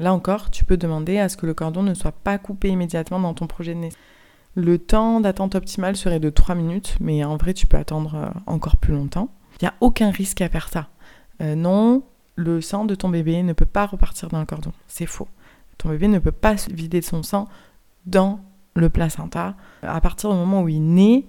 Là 0.00 0.12
encore, 0.12 0.50
tu 0.50 0.64
peux 0.64 0.76
demander 0.76 1.18
à 1.18 1.28
ce 1.28 1.36
que 1.36 1.46
le 1.46 1.54
cordon 1.54 1.84
ne 1.84 1.94
soit 1.94 2.10
pas 2.10 2.36
coupé 2.38 2.70
immédiatement 2.70 3.20
dans 3.20 3.32
ton 3.32 3.46
projet 3.46 3.74
de 3.74 3.78
naissance. 3.78 4.00
Le 4.56 4.76
temps 4.78 5.20
d'attente 5.20 5.54
optimal 5.54 5.94
serait 5.94 6.18
de 6.18 6.30
3 6.30 6.56
minutes, 6.56 6.96
mais 6.98 7.22
en 7.22 7.36
vrai, 7.36 7.54
tu 7.54 7.68
peux 7.68 7.76
attendre 7.76 8.16
euh, 8.16 8.40
encore 8.46 8.76
plus 8.76 8.94
longtemps. 8.94 9.28
Il 9.60 9.66
n'y 9.66 9.68
a 9.68 9.74
aucun 9.80 10.10
risque 10.10 10.40
à 10.40 10.48
faire 10.48 10.68
ça. 10.68 10.88
Euh, 11.42 11.54
non, 11.54 12.02
le 12.34 12.60
sang 12.60 12.86
de 12.86 12.96
ton 12.96 13.08
bébé 13.08 13.44
ne 13.44 13.52
peut 13.52 13.66
pas 13.66 13.86
repartir 13.86 14.30
dans 14.30 14.40
le 14.40 14.46
cordon. 14.46 14.72
C'est 14.88 15.06
faux. 15.06 15.28
Ton 15.78 15.90
bébé 15.90 16.08
ne 16.08 16.18
peut 16.18 16.32
pas 16.32 16.56
vider 16.72 17.02
son 17.02 17.22
sang 17.22 17.46
dans 18.04 18.40
le 18.76 18.88
placenta. 18.88 19.54
À 19.82 20.00
partir 20.00 20.30
du 20.30 20.36
moment 20.36 20.62
où 20.62 20.68
il 20.68 20.82
naît, 20.82 21.24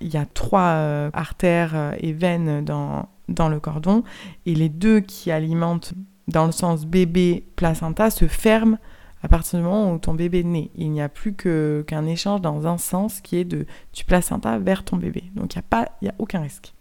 il 0.00 0.08
y 0.08 0.16
a 0.16 0.26
trois 0.26 0.72
euh, 0.74 1.10
artères 1.12 1.94
et 1.98 2.12
veines 2.12 2.64
dans, 2.64 3.08
dans 3.28 3.48
le 3.48 3.60
cordon, 3.60 4.02
et 4.46 4.54
les 4.54 4.68
deux 4.68 5.00
qui 5.00 5.30
alimentent 5.30 5.94
dans 6.28 6.46
le 6.46 6.52
sens 6.52 6.86
bébé 6.86 7.44
placenta 7.56 8.10
se 8.10 8.26
ferme 8.26 8.78
à 9.22 9.28
partir 9.28 9.58
du 9.58 9.64
moment 9.64 9.92
où 9.92 9.98
ton 9.98 10.14
bébé 10.14 10.44
naît. 10.44 10.70
Il 10.76 10.90
n'y 10.90 11.02
a 11.02 11.08
plus 11.08 11.34
qu'un 11.34 12.06
échange 12.06 12.40
dans 12.40 12.66
un 12.66 12.78
sens 12.78 13.20
qui 13.20 13.36
est 13.36 13.44
de 13.44 13.66
du 13.92 14.04
placenta 14.04 14.58
vers 14.58 14.84
ton 14.84 14.96
bébé. 14.96 15.24
Donc 15.34 15.54
il 15.54 15.58
n'y 15.58 15.60
a, 15.60 15.66
pas, 15.68 15.82
a 15.82 16.14
aucun 16.18 16.40
risque. 16.40 16.72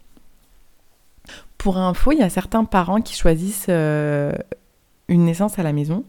Pour 1.57 1.77
info, 1.77 2.13
il 2.13 2.19
y 2.19 2.23
a 2.23 2.29
certains 2.29 2.63
parents 2.63 3.01
qui 3.01 3.15
choisissent 3.15 3.67
euh, 3.69 4.31
une 5.09 5.25
naissance 5.25 5.59
à 5.59 5.63
la 5.63 5.73
maison. 5.73 6.05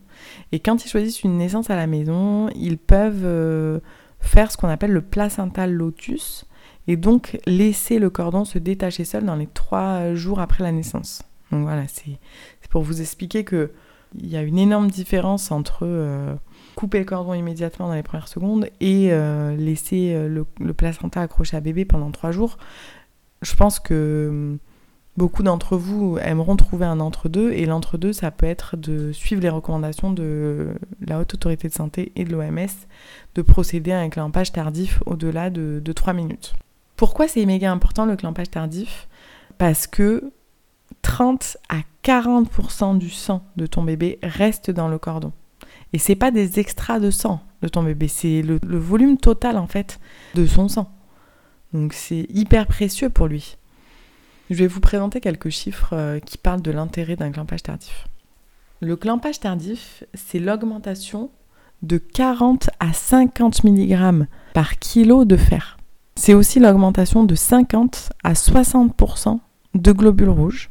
Et 0.52 0.60
quand 0.60 0.84
ils 0.84 0.88
choisissent 0.88 1.24
une 1.24 1.38
naissance 1.38 1.70
à 1.70 1.76
la 1.76 1.86
maison, 1.86 2.48
ils 2.54 2.78
peuvent 2.78 3.24
euh, 3.24 3.80
faire 4.20 4.52
ce 4.52 4.56
qu'on 4.56 4.68
appelle 4.68 4.92
le 4.92 5.00
placental 5.00 5.72
lotus 5.72 6.46
et 6.86 6.96
donc 6.96 7.38
laisser 7.46 7.98
le 7.98 8.10
cordon 8.10 8.44
se 8.44 8.58
détacher 8.58 9.04
seul 9.04 9.24
dans 9.24 9.36
les 9.36 9.46
trois 9.46 10.14
jours 10.14 10.40
après 10.40 10.62
la 10.62 10.70
naissance. 10.70 11.22
Donc 11.50 11.62
voilà, 11.62 11.84
c'est 11.88 12.18
pour 12.68 12.82
vous 12.82 13.00
expliquer 13.00 13.42
que 13.44 13.72
il 14.18 14.28
y 14.28 14.36
a 14.36 14.42
une 14.42 14.58
énorme 14.58 14.90
différence 14.90 15.52
entre 15.52 15.80
euh, 15.82 16.34
couper 16.74 16.98
le 16.98 17.04
cordon 17.04 17.32
immédiatement 17.32 17.86
dans 17.86 17.94
les 17.94 18.02
premières 18.02 18.26
secondes 18.26 18.68
et 18.80 19.12
euh, 19.12 19.54
laisser 19.56 20.16
le, 20.28 20.44
placenta 20.74 21.20
accroché 21.20 21.56
à 21.56 21.60
bébé 21.60 21.84
pendant 21.84 22.10
trois 22.10 22.32
jours. 22.32 22.58
Je 23.42 23.54
pense 23.54 23.78
que 23.78 24.58
beaucoup 25.16 25.42
d'entre 25.42 25.76
vous 25.76 26.18
aimeront 26.22 26.56
trouver 26.56 26.86
un 26.86 27.00
entre-deux 27.00 27.52
et 27.52 27.66
l'entre-deux, 27.66 28.12
ça 28.12 28.30
peut 28.30 28.46
être 28.46 28.76
de 28.76 29.12
suivre 29.12 29.42
les 29.42 29.48
recommandations 29.48 30.12
de 30.12 30.74
la 31.06 31.18
Haute 31.18 31.34
Autorité 31.34 31.68
de 31.68 31.74
Santé 31.74 32.12
et 32.16 32.24
de 32.24 32.32
l'OMS 32.32 32.68
de 33.34 33.42
procéder 33.42 33.92
à 33.92 34.00
un 34.00 34.08
clampage 34.08 34.52
tardif 34.52 35.02
au-delà 35.06 35.50
de, 35.50 35.80
de 35.84 35.92
3 35.92 36.12
minutes. 36.12 36.54
Pourquoi 36.96 37.28
c'est 37.28 37.44
méga 37.46 37.70
important 37.70 38.06
le 38.06 38.16
clampage 38.16 38.50
tardif? 38.50 39.08
Parce 39.58 39.86
que 39.86 40.32
30 41.02 41.56
à 41.68 41.78
40% 42.04 42.98
du 42.98 43.10
sang 43.10 43.42
de 43.56 43.66
ton 43.66 43.82
bébé 43.82 44.18
reste 44.22 44.70
dans 44.70 44.88
le 44.88 44.98
cordon. 44.98 45.32
Et 45.92 45.98
c'est 45.98 46.14
pas 46.14 46.30
des 46.30 46.60
extras 46.60 47.00
de 47.00 47.10
sang 47.10 47.40
de 47.62 47.68
ton 47.68 47.82
bébé, 47.82 48.08
c'est 48.08 48.42
le, 48.42 48.58
volume 48.78 49.18
total 49.18 49.58
en 49.58 49.66
fait 49.66 50.00
de 50.34 50.46
son 50.46 50.68
sang. 50.68 50.90
Donc 51.72 51.92
c'est 51.92 52.26
hyper 52.30 52.66
précieux 52.66 53.10
pour 53.10 53.26
lui. 53.26 53.56
Je 54.50 54.56
vais 54.56 54.66
vous 54.66 54.80
présenter 54.80 55.20
quelques 55.20 55.48
chiffres 55.48 55.94
euh, 55.94 56.18
qui 56.18 56.36
parlent 56.36 56.60
de 56.60 56.70
l'intérêt 56.70 57.16
d'un 57.16 57.30
clampage 57.30 57.62
tardif. 57.62 58.08
Le 58.80 58.96
clampage 58.96 59.40
tardif, 59.40 60.04
c'est 60.14 60.38
l'augmentation 60.38 61.30
de 61.82 61.96
40 61.96 62.68
à 62.80 62.92
50 62.92 63.64
mg 63.64 64.26
par 64.52 64.78
kilo 64.78 65.24
de 65.24 65.36
fer. 65.36 65.78
C'est 66.16 66.34
aussi 66.34 66.60
l'augmentation 66.60 67.24
de 67.24 67.34
50 67.34 68.10
à 68.24 68.32
60% 68.34 69.38
de 69.74 69.92
globules 69.92 70.28
rouges 70.28 70.70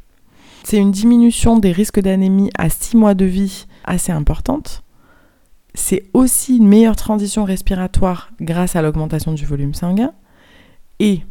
c'est 0.64 0.78
une 0.78 0.92
diminution 0.92 1.58
des 1.58 1.72
risques 1.72 2.00
d'anémie 2.00 2.52
à 2.58 2.70
6 2.70 2.98
mois 2.98 3.14
de 3.14 3.26
vie 3.26 3.66
assez 3.86 4.12
importante. 4.12 4.84
C'est 5.74 6.06
aussi 6.14 6.58
une 6.58 6.68
meilleure 6.68 6.96
transition 6.96 7.44
respiratoire 7.44 8.32
grâce 8.42 8.76
à 8.76 8.82
l'augmentation 8.82 9.34
du 9.34 9.46
volume 9.46 9.74
sanguin. 9.74 10.14
Et, 11.00 11.22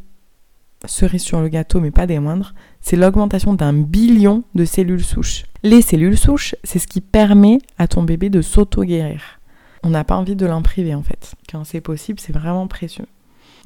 cerise 0.86 1.22
sur 1.22 1.40
le 1.40 1.48
gâteau, 1.48 1.80
mais 1.80 1.90
pas 1.90 2.06
des 2.06 2.18
moindres, 2.18 2.54
c'est 2.80 2.96
l'augmentation 2.96 3.54
d'un 3.54 3.72
billion 3.72 4.44
de 4.54 4.64
cellules 4.64 5.04
souches. 5.04 5.44
Les 5.62 5.82
cellules 5.82 6.18
souches, 6.18 6.54
c'est 6.62 6.78
ce 6.78 6.86
qui 6.86 7.00
permet 7.00 7.58
à 7.78 7.88
ton 7.88 8.02
bébé 8.02 8.30
de 8.30 8.42
s'auto-guérir. 8.42 9.40
On 9.82 9.90
n'a 9.90 10.04
pas 10.04 10.16
envie 10.16 10.36
de 10.36 10.46
l'en 10.46 10.62
priver 10.62 10.94
en 10.94 11.02
fait. 11.02 11.34
Quand 11.50 11.64
c'est 11.64 11.80
possible, 11.80 12.20
c'est 12.20 12.32
vraiment 12.32 12.66
précieux. 12.66 13.06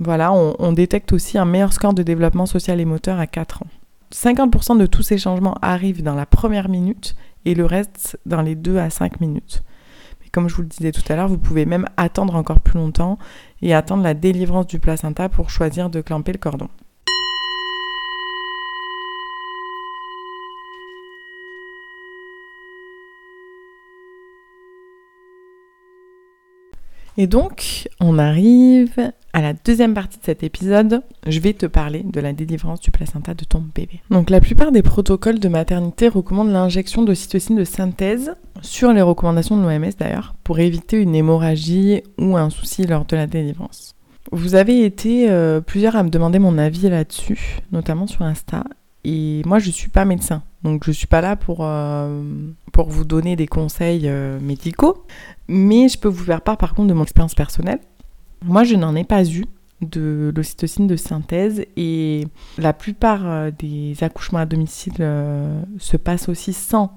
Voilà, 0.00 0.32
on, 0.32 0.72
détecte 0.72 1.12
aussi 1.12 1.38
un 1.38 1.44
meilleur 1.44 1.72
score 1.72 1.92
de 1.92 2.02
développement 2.02 2.46
social 2.46 2.80
et 2.80 2.84
moteur 2.84 3.18
à 3.18 3.26
4 3.26 3.62
ans. 3.62 3.66
50% 4.12 4.78
de 4.78 4.86
tous 4.86 5.02
ces 5.02 5.18
changements 5.18 5.56
arrivent 5.62 6.02
dans 6.02 6.14
la 6.14 6.26
première 6.26 6.68
minute 6.68 7.14
et 7.44 7.54
le 7.54 7.66
reste 7.66 8.18
dans 8.26 8.42
les 8.42 8.54
2 8.54 8.78
à 8.78 8.90
5 8.90 9.20
minutes. 9.20 9.62
Mais 10.20 10.28
comme 10.30 10.48
je 10.48 10.54
vous 10.54 10.62
le 10.62 10.68
disais 10.68 10.92
tout 10.92 11.02
à 11.12 11.16
l'heure, 11.16 11.28
vous 11.28 11.38
pouvez 11.38 11.66
même 11.66 11.86
attendre 11.96 12.34
encore 12.34 12.60
plus 12.60 12.78
longtemps 12.78 13.18
et 13.60 13.74
attendre 13.74 14.02
la 14.02 14.14
délivrance 14.14 14.66
du 14.66 14.78
placenta 14.78 15.28
pour 15.28 15.50
choisir 15.50 15.90
de 15.90 16.00
clamper 16.00 16.32
le 16.32 16.38
cordon. 16.38 16.68
Et 27.18 27.26
donc, 27.26 27.88
on 28.00 28.18
arrive 28.18 29.12
à 29.34 29.40
la 29.40 29.54
deuxième 29.54 29.94
partie 29.94 30.18
de 30.18 30.24
cet 30.24 30.42
épisode, 30.42 31.02
je 31.26 31.40
vais 31.40 31.54
te 31.54 31.66
parler 31.66 32.02
de 32.04 32.20
la 32.20 32.32
délivrance 32.32 32.80
du 32.80 32.90
placenta 32.90 33.32
de 33.32 33.44
ton 33.44 33.60
bébé. 33.74 34.00
Donc 34.10 34.28
la 34.28 34.40
plupart 34.40 34.72
des 34.72 34.82
protocoles 34.82 35.38
de 35.38 35.48
maternité 35.48 36.08
recommandent 36.08 36.52
l'injection 36.52 37.02
d'ocytocine 37.02 37.56
de 37.56 37.64
synthèse, 37.64 38.34
sur 38.60 38.92
les 38.92 39.02
recommandations 39.02 39.56
de 39.56 39.62
l'OMS 39.62 39.90
d'ailleurs, 39.98 40.34
pour 40.44 40.58
éviter 40.58 41.00
une 41.00 41.14
hémorragie 41.14 42.02
ou 42.18 42.36
un 42.36 42.50
souci 42.50 42.86
lors 42.86 43.06
de 43.06 43.16
la 43.16 43.26
délivrance. 43.26 43.94
Vous 44.30 44.54
avez 44.54 44.84
été 44.84 45.30
euh, 45.30 45.60
plusieurs 45.60 45.96
à 45.96 46.02
me 46.02 46.10
demander 46.10 46.38
mon 46.38 46.58
avis 46.58 46.88
là-dessus, 46.88 47.60
notamment 47.72 48.06
sur 48.06 48.22
Insta, 48.22 48.64
et 49.04 49.42
moi 49.46 49.58
je 49.58 49.70
suis 49.70 49.88
pas 49.88 50.04
médecin, 50.04 50.42
donc 50.64 50.84
je 50.84 50.92
suis 50.92 51.06
pas 51.06 51.20
là 51.20 51.36
pour, 51.36 51.58
euh, 51.62 52.22
pour 52.72 52.88
vous 52.88 53.04
donner 53.04 53.36
des 53.36 53.46
conseils 53.46 54.08
euh, 54.08 54.38
médicaux, 54.40 55.04
mais 55.48 55.88
je 55.88 55.98
peux 55.98 56.08
vous 56.08 56.24
faire 56.24 56.40
part 56.40 56.56
par 56.56 56.74
contre 56.74 56.88
de 56.88 56.94
mon 56.94 57.02
expérience 57.02 57.34
personnelle. 57.34 57.80
Moi, 58.44 58.64
je 58.64 58.76
n'en 58.76 58.94
ai 58.94 59.04
pas 59.04 59.24
eu 59.24 59.44
de 59.80 60.32
l'ocytocine 60.34 60.86
de 60.86 60.94
synthèse 60.94 61.64
et 61.76 62.26
la 62.58 62.72
plupart 62.72 63.22
euh, 63.26 63.50
des 63.56 63.96
accouchements 64.02 64.38
à 64.38 64.46
domicile 64.46 64.94
se 65.78 65.96
passent 65.96 66.28
aussi 66.28 66.52
sans 66.52 66.92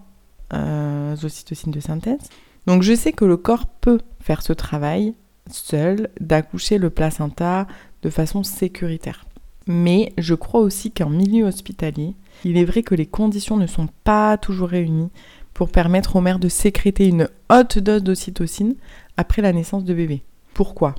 ocytocine 0.51 1.71
de 1.71 1.79
synthèse. 1.79 2.29
Donc 2.67 2.81
je 2.81 2.93
sais 2.93 3.11
que 3.11 3.25
le 3.25 3.37
corps 3.37 3.65
peut 3.67 3.99
faire 4.21 4.41
ce 4.41 4.53
travail 4.53 5.13
seul 5.51 6.09
d'accoucher 6.19 6.77
le 6.77 6.89
placenta 6.89 7.67
de 8.01 8.09
façon 8.09 8.43
sécuritaire. 8.43 9.25
Mais 9.67 10.13
je 10.17 10.35
crois 10.35 10.61
aussi 10.61 10.91
qu'en 10.91 11.09
milieu 11.09 11.45
hospitalier, 11.45 12.15
il 12.43 12.57
est 12.57 12.65
vrai 12.65 12.83
que 12.83 12.95
les 12.95 13.05
conditions 13.05 13.57
ne 13.57 13.67
sont 13.67 13.87
pas 14.03 14.37
toujours 14.37 14.69
réunies 14.69 15.09
pour 15.53 15.69
permettre 15.69 16.15
aux 16.15 16.21
mères 16.21 16.39
de 16.39 16.49
sécréter 16.49 17.07
une 17.07 17.29
haute 17.49 17.79
dose 17.79 18.03
d'ocytocine 18.03 18.75
après 19.17 19.41
la 19.41 19.53
naissance 19.53 19.85
de 19.85 19.93
bébé. 19.93 20.23
Pourquoi? 20.53 20.95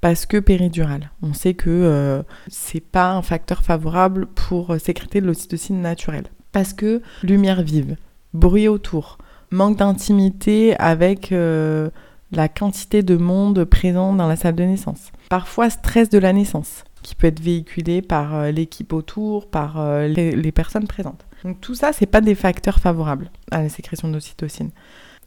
Parce 0.00 0.26
que 0.26 0.38
péridurale. 0.38 1.10
On 1.22 1.34
sait 1.34 1.54
que 1.54 1.70
euh, 1.70 2.22
c'est 2.48 2.80
pas 2.80 3.12
un 3.12 3.22
facteur 3.22 3.62
favorable 3.62 4.26
pour 4.26 4.74
sécréter 4.80 5.20
de 5.20 5.26
l'ocytocine 5.26 5.80
naturelle. 5.80 6.26
Parce 6.52 6.72
que 6.72 7.02
lumière 7.22 7.62
vive, 7.62 7.96
bruit 8.34 8.66
autour, 8.66 9.18
manque 9.50 9.78
d'intimité 9.78 10.76
avec 10.78 11.32
euh, 11.32 11.90
la 12.32 12.48
quantité 12.48 13.02
de 13.02 13.16
monde 13.16 13.64
présent 13.64 14.14
dans 14.14 14.26
la 14.26 14.36
salle 14.36 14.54
de 14.54 14.64
naissance. 14.64 15.10
Parfois 15.28 15.70
stress 15.70 16.08
de 16.08 16.18
la 16.18 16.32
naissance, 16.32 16.84
qui 17.02 17.14
peut 17.14 17.26
être 17.26 17.40
véhiculé 17.40 18.02
par 18.02 18.34
euh, 18.34 18.50
l'équipe 18.50 18.92
autour, 18.92 19.48
par 19.48 19.80
euh, 19.80 20.06
les, 20.06 20.52
personnes 20.52 20.86
présentes. 20.86 21.26
Donc 21.44 21.60
tout 21.60 21.74
ça, 21.74 21.92
c'est 21.92 22.06
pas 22.06 22.20
des 22.20 22.34
facteurs 22.34 22.78
favorables 22.78 23.30
à 23.50 23.62
la 23.62 23.68
sécrétion 23.68 24.08
d'ocytocine. 24.08 24.70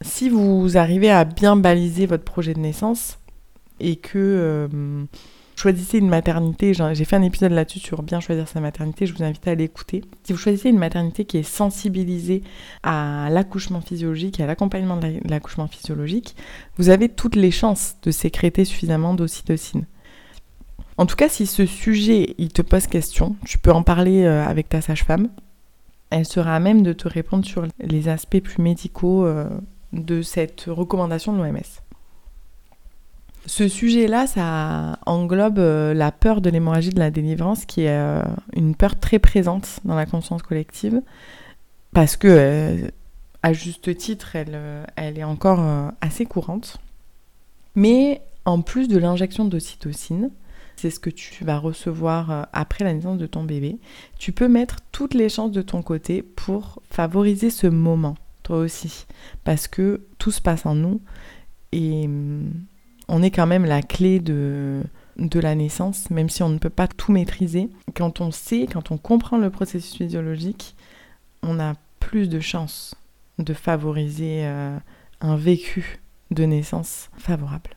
Si 0.00 0.28
vous 0.28 0.76
arrivez 0.76 1.10
à 1.10 1.24
bien 1.24 1.56
baliser 1.56 2.06
votre 2.06 2.24
projet 2.24 2.54
de 2.54 2.60
naissance 2.60 3.18
et 3.80 3.96
que 3.96 4.18
euh, 4.18 5.04
choisissez 5.56 5.98
une 5.98 6.08
maternité, 6.08 6.74
j'ai 6.74 7.04
fait 7.04 7.16
un 7.16 7.22
épisode 7.22 7.52
là-dessus 7.52 7.80
sur 7.80 8.02
bien 8.02 8.20
choisir 8.20 8.46
sa 8.48 8.60
maternité, 8.60 9.06
je 9.06 9.14
vous 9.14 9.22
invite 9.22 9.46
à 9.48 9.54
l'écouter. 9.54 10.02
Si 10.24 10.32
vous 10.32 10.38
choisissez 10.38 10.68
une 10.68 10.78
maternité 10.78 11.24
qui 11.24 11.38
est 11.38 11.42
sensibilisée 11.42 12.42
à 12.82 13.28
l'accouchement 13.30 13.80
physiologique 13.80 14.40
et 14.40 14.44
à 14.44 14.46
l'accompagnement 14.46 14.96
de 14.96 15.14
l'accouchement 15.24 15.68
physiologique, 15.68 16.36
vous 16.76 16.90
avez 16.90 17.08
toutes 17.08 17.36
les 17.36 17.50
chances 17.50 17.96
de 18.02 18.10
sécréter 18.10 18.64
suffisamment 18.64 19.14
d'ocytocine. 19.14 19.86
En 20.96 21.06
tout 21.06 21.16
cas, 21.16 21.28
si 21.28 21.46
ce 21.46 21.66
sujet, 21.66 22.36
te 22.52 22.62
pose 22.62 22.86
question, 22.86 23.36
tu 23.44 23.58
peux 23.58 23.72
en 23.72 23.82
parler 23.82 24.24
euh, 24.24 24.44
avec 24.44 24.68
ta 24.68 24.80
sage-femme. 24.80 25.28
Elle 26.10 26.24
sera 26.24 26.54
à 26.54 26.60
même 26.60 26.82
de 26.82 26.92
te 26.92 27.08
répondre 27.08 27.44
sur 27.44 27.66
les 27.80 28.08
aspects 28.08 28.40
plus 28.40 28.62
médicaux 28.62 29.26
euh, 29.26 29.48
de 29.92 30.22
cette 30.22 30.66
recommandation 30.68 31.32
de 31.32 31.38
l'OMS. 31.38 31.58
Ce 33.46 33.68
sujet-là, 33.68 34.26
ça 34.26 34.98
englobe 35.04 35.58
euh, 35.58 35.94
la 35.94 36.12
peur 36.12 36.40
de 36.40 36.48
l'hémorragie 36.48 36.90
de 36.90 37.00
la 37.00 37.10
délivrance, 37.10 37.64
qui 37.64 37.82
est 37.82 38.22
une 38.54 38.76
peur 38.76 38.98
très 38.98 39.18
présente 39.18 39.80
dans 39.84 39.96
la 39.96 40.06
conscience 40.06 40.42
collective, 40.42 41.02
parce 41.92 42.16
que, 42.16 42.90
à 43.42 43.52
juste 43.52 43.96
titre, 43.96 44.36
elle, 44.36 44.58
elle 44.96 45.18
est 45.18 45.24
encore 45.24 45.60
assez 46.00 46.24
courante. 46.24 46.78
Mais 47.74 48.22
en 48.44 48.62
plus 48.62 48.88
de 48.88 48.98
l'injection 48.98 49.44
d'ocytocine, 49.44 50.30
c'est 50.76 50.90
ce 50.90 51.00
que 51.00 51.10
tu 51.10 51.44
vas 51.44 51.58
recevoir 51.58 52.30
euh, 52.30 52.42
après 52.52 52.84
la 52.84 52.92
naissance 52.92 53.18
de 53.18 53.26
ton 53.26 53.44
bébé, 53.44 53.78
tu 54.18 54.32
peux 54.32 54.48
mettre 54.48 54.76
toutes 54.92 55.14
les 55.14 55.28
chances 55.28 55.52
de 55.52 55.62
ton 55.62 55.82
côté 55.82 56.22
pour 56.22 56.82
favoriser 56.90 57.50
ce 57.50 57.66
moment, 57.66 58.16
toi 58.42 58.58
aussi. 58.58 59.06
Parce 59.44 59.68
que 59.68 60.02
tout 60.18 60.30
se 60.30 60.40
passe 60.40 60.66
en 60.66 60.74
nous 60.74 61.00
et 61.72 62.06
mm, 62.08 62.52
on 63.08 63.22
est 63.22 63.30
quand 63.30 63.46
même 63.46 63.64
la 63.64 63.82
clé 63.82 64.20
de, 64.20 64.82
de 65.18 65.40
la 65.40 65.54
naissance, 65.54 66.10
même 66.10 66.28
si 66.28 66.42
on 66.42 66.48
ne 66.48 66.58
peut 66.58 66.70
pas 66.70 66.88
tout 66.88 67.12
maîtriser. 67.12 67.70
Quand 67.94 68.20
on 68.20 68.30
sait, 68.30 68.66
quand 68.70 68.90
on 68.90 68.96
comprend 68.98 69.38
le 69.38 69.50
processus 69.50 69.96
physiologique, 69.96 70.74
on 71.42 71.60
a 71.60 71.74
plus 72.00 72.28
de 72.28 72.40
chances 72.40 72.94
de 73.38 73.52
favoriser 73.52 74.46
euh, 74.46 74.78
un 75.20 75.36
vécu 75.36 76.00
de 76.30 76.44
naissance 76.44 77.10
favorable. 77.16 77.70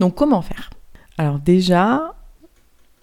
Donc 0.00 0.14
comment 0.14 0.42
faire? 0.42 0.70
Alors 1.18 1.38
déjà, 1.38 2.15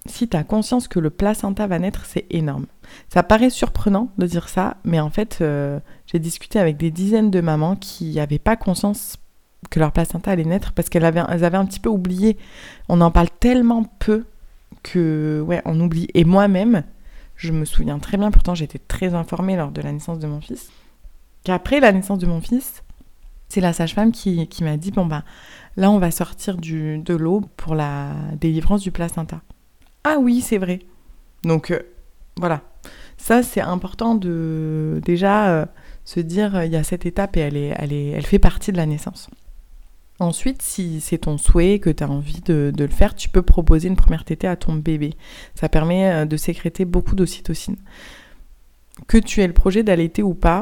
si 0.05 0.27
tu 0.27 0.35
as 0.35 0.43
conscience 0.43 0.87
que 0.87 0.99
le 0.99 1.09
placenta 1.09 1.65
va 1.67 1.79
naître, 1.79 2.05
c'est 2.05 2.25
énorme. 2.29 2.65
Ça 3.09 3.23
paraît 3.23 3.49
surprenant 3.49 4.09
de 4.17 4.25
dire 4.25 4.49
ça, 4.49 4.77
mais 4.83 4.99
en 4.99 5.09
fait, 5.09 5.39
euh, 5.41 5.79
j'ai 6.07 6.19
discuté 6.19 6.59
avec 6.59 6.77
des 6.77 6.91
dizaines 6.91 7.31
de 7.31 7.39
mamans 7.39 7.75
qui 7.75 8.15
n'avaient 8.15 8.39
pas 8.39 8.55
conscience 8.55 9.17
que 9.69 9.79
leur 9.79 9.93
placenta 9.93 10.31
allait 10.31 10.43
naître 10.43 10.73
parce 10.73 10.89
qu'elles 10.89 11.05
avaient, 11.05 11.21
un 11.21 11.65
petit 11.65 11.79
peu 11.79 11.89
oublié. 11.89 12.37
On 12.89 12.99
en 12.99 13.11
parle 13.11 13.29
tellement 13.39 13.83
peu 13.99 14.25
que, 14.83 15.45
on 15.65 15.79
oublie. 15.79 16.07
Et 16.13 16.25
moi-même, 16.25 16.83
je 17.37 17.53
me 17.53 17.63
souviens 17.63 17.99
très 17.99 18.17
bien, 18.17 18.29
pourtant 18.29 18.55
j'étais 18.55 18.79
très 18.79 19.13
informée 19.13 19.55
lors 19.55 19.71
de 19.71 19.81
la 19.81 19.91
naissance 19.91 20.19
de 20.19 20.27
mon 20.27 20.41
fils, 20.41 20.69
qu'après 21.43 21.79
la 21.79 21.93
naissance 21.93 22.19
de 22.19 22.27
mon 22.27 22.41
fils, 22.41 22.83
c'est 23.47 23.61
la 23.61 23.71
sage-femme 23.71 24.11
qui, 24.11 24.47
m'a 24.61 24.77
dit, 24.77 24.91
bon 24.91 25.05
ben, 25.05 25.23
là 25.77 25.89
on 25.91 25.99
va 25.99 26.11
sortir 26.11 26.57
du, 26.57 26.97
de 26.99 27.13
l'eau 27.13 27.41
pour 27.55 27.75
la 27.75 28.11
délivrance 28.39 28.81
du 28.81 28.91
placenta. 28.91 29.41
Ah 30.03 30.17
oui, 30.19 30.41
c'est 30.41 30.57
vrai. 30.57 30.79
Donc 31.43 31.71
euh, 31.71 31.79
voilà. 32.37 32.61
Ça, 33.17 33.43
c'est 33.43 33.61
important 33.61 34.15
de 34.15 35.01
déjà 35.05 35.49
euh, 35.49 35.65
se 36.03 36.19
dire, 36.19 36.55
euh, 36.55 36.65
il 36.65 36.73
y 36.73 36.75
a 36.75 36.83
cette 36.83 37.05
étape 37.05 37.37
et 37.37 37.41
elle, 37.41 37.55
est, 37.55 37.69
elle, 37.77 38.25
fait 38.25 38.39
partie 38.39 38.71
de 38.71 38.77
la 38.77 38.85
naissance. 38.85 39.29
Ensuite, 40.19 40.61
si 40.61 40.99
c'est 40.99 41.19
ton 41.19 41.37
souhait, 41.37 41.79
que 41.79 41.89
tu 41.89 42.03
as 42.03 42.09
envie 42.09 42.41
de, 42.41 42.71
le 42.77 42.87
faire, 42.87 43.15
tu 43.15 43.29
peux 43.29 43.41
proposer 43.41 43.87
une 43.87 43.95
première 43.95 44.25
tétée 44.25 44.47
à 44.47 44.55
ton 44.55 44.73
bébé. 44.73 45.13
Ça 45.55 45.69
permet 45.69 46.25
de 46.25 46.37
sécréter 46.37 46.85
beaucoup 46.85 47.15
d'ocytocine. 47.15 47.77
Que 49.07 49.17
tu 49.17 49.41
aies 49.41 49.47
le 49.47 49.53
projet 49.53 49.83
d'allaiter 49.83 50.21
ou 50.21 50.33
pas, 50.33 50.61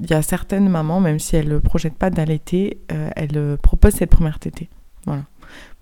il 0.00 0.08
y 0.08 0.14
a 0.14 0.22
certaines 0.22 0.68
mamans, 0.68 1.00
même 1.00 1.18
si 1.18 1.36
elles 1.36 1.48
ne 1.48 1.58
projettent 1.58 1.98
pas 1.98 2.08
d'allaiter, 2.08 2.78
elles 3.16 3.58
proposent 3.60 3.94
cette 3.94 4.10
première 4.10 4.38
tétée. 4.38 4.68
Voilà 5.06 5.24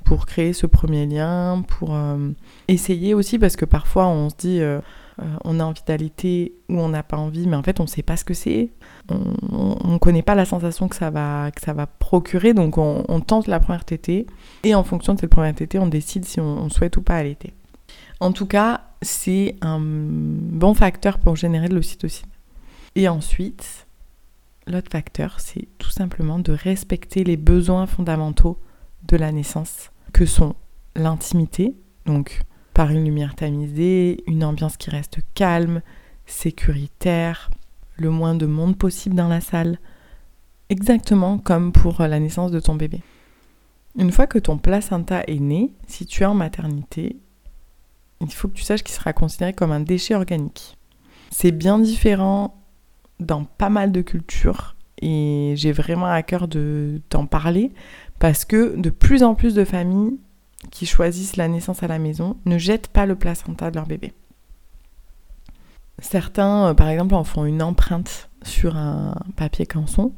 pour 0.06 0.24
créer 0.24 0.52
ce 0.52 0.66
premier 0.66 1.04
lien, 1.04 1.64
pour 1.66 1.94
euh, 1.94 2.30
essayer 2.68 3.12
aussi, 3.12 3.40
parce 3.40 3.56
que 3.56 3.64
parfois 3.64 4.06
on 4.06 4.30
se 4.30 4.36
dit 4.36 4.60
euh, 4.60 4.80
euh, 5.20 5.24
on 5.44 5.58
a 5.58 5.64
envie 5.64 5.82
d'allaiter 5.84 6.54
ou 6.68 6.78
on 6.78 6.88
n'a 6.88 7.02
pas 7.02 7.16
envie, 7.16 7.48
mais 7.48 7.56
en 7.56 7.62
fait 7.64 7.80
on 7.80 7.82
ne 7.82 7.88
sait 7.88 8.04
pas 8.04 8.16
ce 8.16 8.24
que 8.24 8.32
c'est, 8.32 8.70
on 9.10 9.92
ne 9.92 9.98
connaît 9.98 10.22
pas 10.22 10.36
la 10.36 10.44
sensation 10.44 10.86
que 10.86 10.94
ça 10.94 11.10
va, 11.10 11.50
que 11.50 11.60
ça 11.60 11.72
va 11.72 11.88
procurer, 11.88 12.54
donc 12.54 12.78
on, 12.78 13.20
tente 13.20 13.48
la 13.48 13.58
première 13.58 13.84
tétée, 13.84 14.26
et 14.62 14.76
en 14.76 14.84
fonction 14.84 15.14
de 15.14 15.20
cette 15.20 15.30
première 15.30 15.56
tétée, 15.56 15.80
on 15.80 15.88
décide 15.88 16.24
si 16.24 16.40
on, 16.40 16.70
souhaite 16.70 16.96
ou 16.96 17.02
pas 17.02 17.16
allaiter. 17.16 17.52
En 18.20 18.30
tout 18.30 18.46
cas, 18.46 18.82
c'est 19.02 19.56
un 19.62 19.80
bon 19.80 20.72
facteur 20.74 21.18
pour 21.18 21.34
générer 21.34 21.68
de 21.68 21.74
l'ocytocine. 21.74 22.28
Et 22.94 23.08
ensuite, 23.08 23.88
l'autre 24.68 24.90
facteur, 24.90 25.40
c'est 25.40 25.66
tout 25.78 25.90
simplement 25.90 26.38
de 26.38 26.52
respecter 26.52 27.24
les 27.24 27.36
besoins 27.36 27.86
fondamentaux 27.86 28.58
de 29.08 29.16
la 29.16 29.32
naissance 29.32 29.90
que 30.12 30.26
sont 30.26 30.54
l'intimité, 30.94 31.74
donc 32.04 32.42
par 32.74 32.90
une 32.90 33.04
lumière 33.04 33.34
tamisée, 33.34 34.22
une 34.26 34.44
ambiance 34.44 34.76
qui 34.76 34.90
reste 34.90 35.20
calme, 35.34 35.82
sécuritaire, 36.26 37.50
le 37.96 38.10
moins 38.10 38.34
de 38.34 38.46
monde 38.46 38.76
possible 38.76 39.14
dans 39.14 39.28
la 39.28 39.40
salle, 39.40 39.78
exactement 40.68 41.38
comme 41.38 41.72
pour 41.72 42.02
la 42.02 42.20
naissance 42.20 42.50
de 42.50 42.60
ton 42.60 42.74
bébé. 42.74 43.02
Une 43.98 44.12
fois 44.12 44.26
que 44.26 44.38
ton 44.38 44.58
placenta 44.58 45.22
est 45.26 45.40
né, 45.40 45.72
si 45.86 46.04
tu 46.04 46.22
es 46.22 46.26
en 46.26 46.34
maternité, 46.34 47.16
il 48.20 48.32
faut 48.32 48.48
que 48.48 48.54
tu 48.54 48.62
saches 48.62 48.82
qu'il 48.82 48.94
sera 48.94 49.12
considéré 49.12 49.52
comme 49.52 49.72
un 49.72 49.80
déchet 49.80 50.14
organique. 50.14 50.76
C'est 51.30 51.52
bien 51.52 51.78
différent 51.78 52.62
dans 53.20 53.44
pas 53.44 53.70
mal 53.70 53.92
de 53.92 54.02
cultures 54.02 54.76
et 55.00 55.54
j'ai 55.56 55.72
vraiment 55.72 56.06
à 56.06 56.22
cœur 56.22 56.48
de 56.48 57.00
t'en 57.08 57.26
parler 57.26 57.72
parce 58.18 58.44
que 58.44 58.76
de 58.76 58.90
plus 58.90 59.22
en 59.22 59.34
plus 59.34 59.54
de 59.54 59.64
familles 59.64 60.18
qui 60.70 60.86
choisissent 60.86 61.36
la 61.36 61.48
naissance 61.48 61.82
à 61.82 61.88
la 61.88 61.98
maison 61.98 62.36
ne 62.44 62.58
jettent 62.58 62.88
pas 62.88 63.06
le 63.06 63.16
placenta 63.16 63.70
de 63.70 63.76
leur 63.76 63.86
bébé. 63.86 64.12
Certains, 65.98 66.68
euh, 66.68 66.74
par 66.74 66.88
exemple, 66.88 67.14
en 67.14 67.24
font 67.24 67.44
une 67.44 67.62
empreinte 67.62 68.28
sur 68.42 68.76
un 68.76 69.14
papier 69.36 69.66
canson 69.66 70.12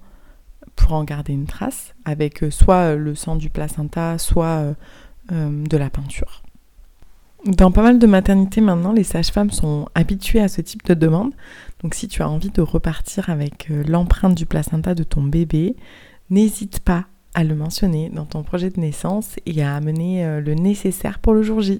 pour 0.77 0.93
en 0.93 1.05
garder 1.05 1.33
une 1.33 1.47
trace, 1.47 1.95
avec 2.05 2.43
euh, 2.43 2.51
soit 2.51 2.95
le 2.95 3.15
sang 3.15 3.37
du 3.37 3.51
placenta, 3.51 4.19
soit 4.19 4.75
euh, 5.33 5.67
de 5.69 5.77
la 5.77 5.91
peinture. 5.91 6.43
Dans 7.45 7.71
pas 7.71 7.83
mal 7.83 8.01
de 8.01 8.07
maternités 8.07 8.61
maintenant, 8.61 8.93
les 8.93 9.05
sages-femmes 9.05 9.53
sont 9.53 9.89
habituées 9.95 10.41
à 10.41 10.49
ce 10.49 10.61
type 10.61 10.85
de 10.87 10.95
demande. 10.95 11.33
Donc 11.83 11.95
si 11.95 12.09
tu 12.09 12.23
as 12.23 12.29
envie 12.29 12.51
de 12.51 12.61
repartir 12.61 13.31
avec 13.31 13.69
l'empreinte 13.69 14.35
du 14.35 14.45
placenta 14.45 14.97
de 14.97 15.05
ton 15.05 15.23
bébé, 15.23 15.77
n'hésite 16.31 16.81
pas 16.81 17.07
à 17.39 17.45
le 17.45 17.55
mentionner 17.55 18.11
dans 18.13 18.25
ton 18.25 18.43
projet 18.43 18.69
de 18.69 18.81
naissance 18.81 19.37
et 19.47 19.63
à 19.63 19.77
amener 19.77 20.25
euh, 20.25 20.41
le 20.41 20.55
nécessaire 20.55 21.21
pour 21.21 21.35
le 21.35 21.43
jour 21.43 21.61
J. 21.61 21.79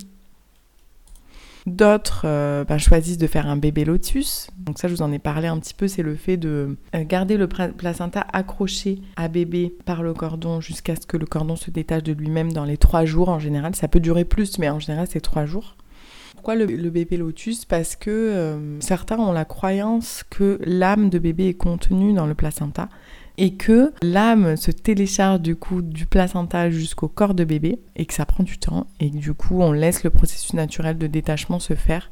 D'autres 1.67 2.23
euh, 2.27 2.63
bah, 2.63 2.79
choisissent 2.79 3.19
de 3.19 3.27
faire 3.27 3.49
un 3.49 3.57
bébé 3.57 3.85
lotus. 3.85 4.51
Donc 4.57 4.79
ça, 4.79 4.87
je 4.87 4.95
vous 4.95 5.03
en 5.03 5.11
ai 5.11 5.19
parlé 5.19 5.49
un 5.49 5.59
petit 5.59 5.75
peu, 5.75 5.89
c'est 5.89 6.05
le 6.05 6.15
fait 6.15 6.37
de 6.37 6.77
euh, 6.95 7.05
garder 7.05 7.37
le 7.37 7.49
placenta 7.49 8.25
accroché 8.33 9.01
à 9.17 9.27
bébé 9.27 9.75
par 9.85 10.05
le 10.05 10.15
cordon 10.15 10.61
jusqu'à 10.61 10.95
ce 10.95 11.09
que 11.09 11.17
le 11.17 11.27
cordon 11.27 11.57
se 11.57 11.73
détache 11.73 12.05
de 12.05 12.13
lui-même 12.13 12.53
dans 12.53 12.65
les 12.65 12.77
trois 12.77 13.05
jours 13.05 13.29
en 13.29 13.41
général. 13.41 13.75
Ça 13.75 13.89
peut 13.89 13.99
durer 13.99 14.25
plus, 14.25 14.61
mais 14.61 14.71
en 14.71 14.79
général, 14.79 15.09
c'est 15.11 15.21
trois 15.21 15.45
jours. 15.45 15.75
Pourquoi 16.35 16.55
le, 16.55 16.67
bébé 16.67 17.17
lotus? 17.17 17.65
Parce 17.65 17.97
que 17.97 18.79
certains 18.79 19.19
ont 19.19 19.33
la 19.33 19.45
croyance 19.45 20.23
que 20.31 20.61
l'âme 20.65 21.11
de 21.11 21.19
bébé 21.19 21.49
est 21.49 21.55
contenue 21.55 22.13
dans 22.13 22.27
le 22.27 22.35
placenta 22.37 22.89
et 23.39 23.55
que 23.55 23.95
l'âme 24.03 24.57
se 24.57 24.71
télécharge 24.71 25.41
du 25.41 25.57
coup 25.57 25.81
du 25.81 26.07
placenta 26.07 26.71
jusqu'au 26.71 27.09
corps 27.09 27.35
de 27.35 27.45
bébé 27.45 27.79
et 27.97 28.05
que 28.05 28.13
ça 28.13 28.27
prend 28.27 28.45
du 28.45 28.59
temps 28.59 28.87
et 29.01 29.11
que 29.11 29.17
du 29.17 29.33
coup 29.33 29.63
on 29.63 29.73
laisse 29.73 30.03
le 30.05 30.11
processus 30.11 30.53
naturel 30.53 30.99
de 30.99 31.07
détachement 31.07 31.61
se 31.61 31.75
faire 31.75 32.11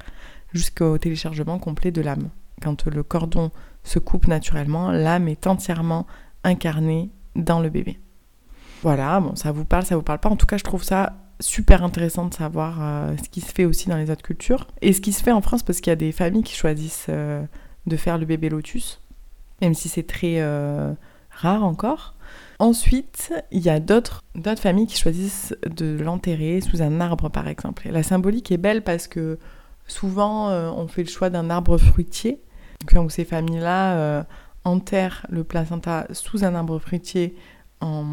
jusqu'au 0.55 0.97
téléchargement 0.97 1.59
complet 1.59 1.91
de 1.91 2.01
l'âme. 2.01 2.31
Quand 2.63 2.87
le 2.87 3.03
cordon 3.03 3.51
se 3.85 3.99
coupe 3.99 4.29
naturellement, 4.29 4.91
l'âme 4.91 5.29
est 5.29 5.47
entièrement 5.47 6.07
incarnée 6.45 7.11
dans 7.35 7.61
le 7.61 7.69
bébé. 7.69 7.99
Voilà, 8.83 9.21
bon, 9.21 9.35
ça 9.35 9.53
vous 9.53 9.65
parle, 9.65 9.85
ça 9.85 9.97
vous 9.97 10.03
parle 10.03 10.21
pas. 10.21 10.31
En 10.31 10.37
tout 10.37 10.47
cas, 10.47 10.57
je 10.57 10.65
trouve 10.65 10.83
ça 10.83 11.15
super 11.41 11.83
intéressant 11.83 12.27
de 12.27 12.35
savoir 12.35 12.79
euh, 12.81 13.15
ce 13.23 13.29
qui 13.29 13.41
se 13.41 13.53
fait 13.53 13.65
aussi 13.65 13.89
dans 13.89 13.97
les 13.97 14.11
autres 14.11 14.23
cultures 14.23 14.67
et 14.81 14.95
ce 14.95 15.03
qui 15.03 15.13
se 15.13 15.23
fait 15.23 15.33
en 15.33 15.43
France 15.43 15.63
parce 15.63 15.81
qu'il 15.81 15.91
y 15.91 15.93
a 15.93 15.97
des 15.97 16.13
familles 16.13 16.43
qui 16.43 16.55
choisissent 16.55 17.07
euh, 17.11 17.45
de 17.87 17.97
faire 17.97 18.17
le 18.17 18.25
bébé 18.25 18.49
lotus, 18.49 19.03
même 19.61 19.75
si 19.75 19.89
c'est 19.89 20.07
très 20.07 20.37
euh, 20.39 20.95
rare 21.37 21.65
encore. 21.65 22.15
Ensuite, 22.59 23.33
il 23.51 23.61
y 23.61 23.69
a 23.69 23.81
d'autres 23.81 24.23
familles 24.59 24.87
qui 24.87 24.99
choisissent 24.99 25.55
de 25.67 25.99
l'enterrer 25.99 26.61
sous 26.61 26.83
un 26.83 27.01
arbre, 27.01 27.29
par 27.29 27.49
exemple. 27.49 27.89
La 27.91 28.03
symbolique 28.03 28.51
est 28.51 28.57
belle 28.57 28.83
parce 28.83 29.09
que 29.09 29.39
souvent, 29.87 30.49
euh, 30.49 30.71
on 30.71 30.89
fait 30.89 31.03
le 31.03 31.09
choix 31.09 31.31
d'un 31.31 31.51
arbre 31.51 31.77
fruitier. 31.77 32.41
Donc, 32.95 33.13
ces 33.13 33.25
familles-là 33.25 33.97
euh, 33.97 34.23
enterrent 34.65 35.27
le 35.29 35.45
placenta 35.45 36.07
sous 36.13 36.45
un 36.45 36.55
arbre 36.55 36.79
fruitier 36.79 37.37
en 37.81 38.05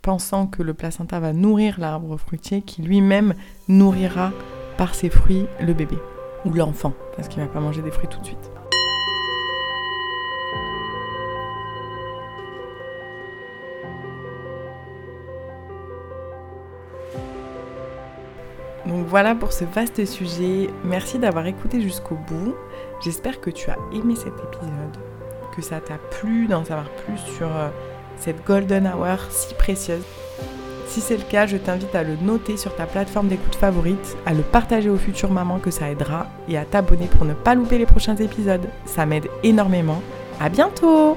pensant 0.00 0.46
que 0.46 0.62
le 0.62 0.74
placenta 0.74 1.20
va 1.20 1.32
nourrir 1.32 1.78
l'arbre 1.80 2.16
fruitier 2.16 2.62
qui 2.62 2.82
lui-même 2.82 3.34
nourrira 3.68 4.32
par 4.76 4.94
ses 4.94 5.10
fruits 5.10 5.46
le 5.60 5.74
bébé 5.74 5.98
ou 6.44 6.52
l'enfant, 6.52 6.92
parce 7.16 7.28
qu'il 7.28 7.40
ne 7.40 7.46
va 7.46 7.52
pas 7.52 7.60
manger 7.60 7.82
des 7.82 7.90
fruits 7.90 8.08
tout 8.08 8.20
de 8.20 8.26
suite. 8.26 8.61
Voilà 19.08 19.34
pour 19.34 19.52
ce 19.52 19.64
vaste 19.64 20.04
sujet. 20.06 20.70
Merci 20.84 21.18
d'avoir 21.18 21.46
écouté 21.46 21.80
jusqu'au 21.80 22.14
bout. 22.14 22.54
J'espère 23.02 23.40
que 23.40 23.50
tu 23.50 23.70
as 23.70 23.76
aimé 23.92 24.14
cet 24.16 24.34
épisode, 24.34 24.96
que 25.54 25.62
ça 25.62 25.80
t'a 25.80 25.98
plu 25.98 26.46
d'en 26.46 26.64
savoir 26.64 26.88
plus 26.88 27.18
sur 27.18 27.48
euh, 27.48 27.68
cette 28.16 28.44
golden 28.44 28.86
hour 28.86 29.18
si 29.30 29.54
précieuse. 29.54 30.04
Si 30.86 31.00
c'est 31.00 31.16
le 31.16 31.24
cas, 31.24 31.46
je 31.46 31.56
t'invite 31.56 31.94
à 31.94 32.02
le 32.02 32.16
noter 32.16 32.56
sur 32.56 32.74
ta 32.76 32.86
plateforme 32.86 33.28
d'écoute 33.28 33.54
favorite, 33.54 34.16
à 34.26 34.34
le 34.34 34.42
partager 34.42 34.90
aux 34.90 34.98
futures 34.98 35.30
mamans 35.30 35.58
que 35.58 35.70
ça 35.70 35.90
aidera 35.90 36.26
et 36.48 36.58
à 36.58 36.64
t'abonner 36.64 37.06
pour 37.06 37.24
ne 37.24 37.34
pas 37.34 37.54
louper 37.54 37.78
les 37.78 37.86
prochains 37.86 38.16
épisodes. 38.16 38.68
Ça 38.84 39.06
m'aide 39.06 39.28
énormément. 39.42 40.02
À 40.38 40.48
bientôt! 40.48 41.16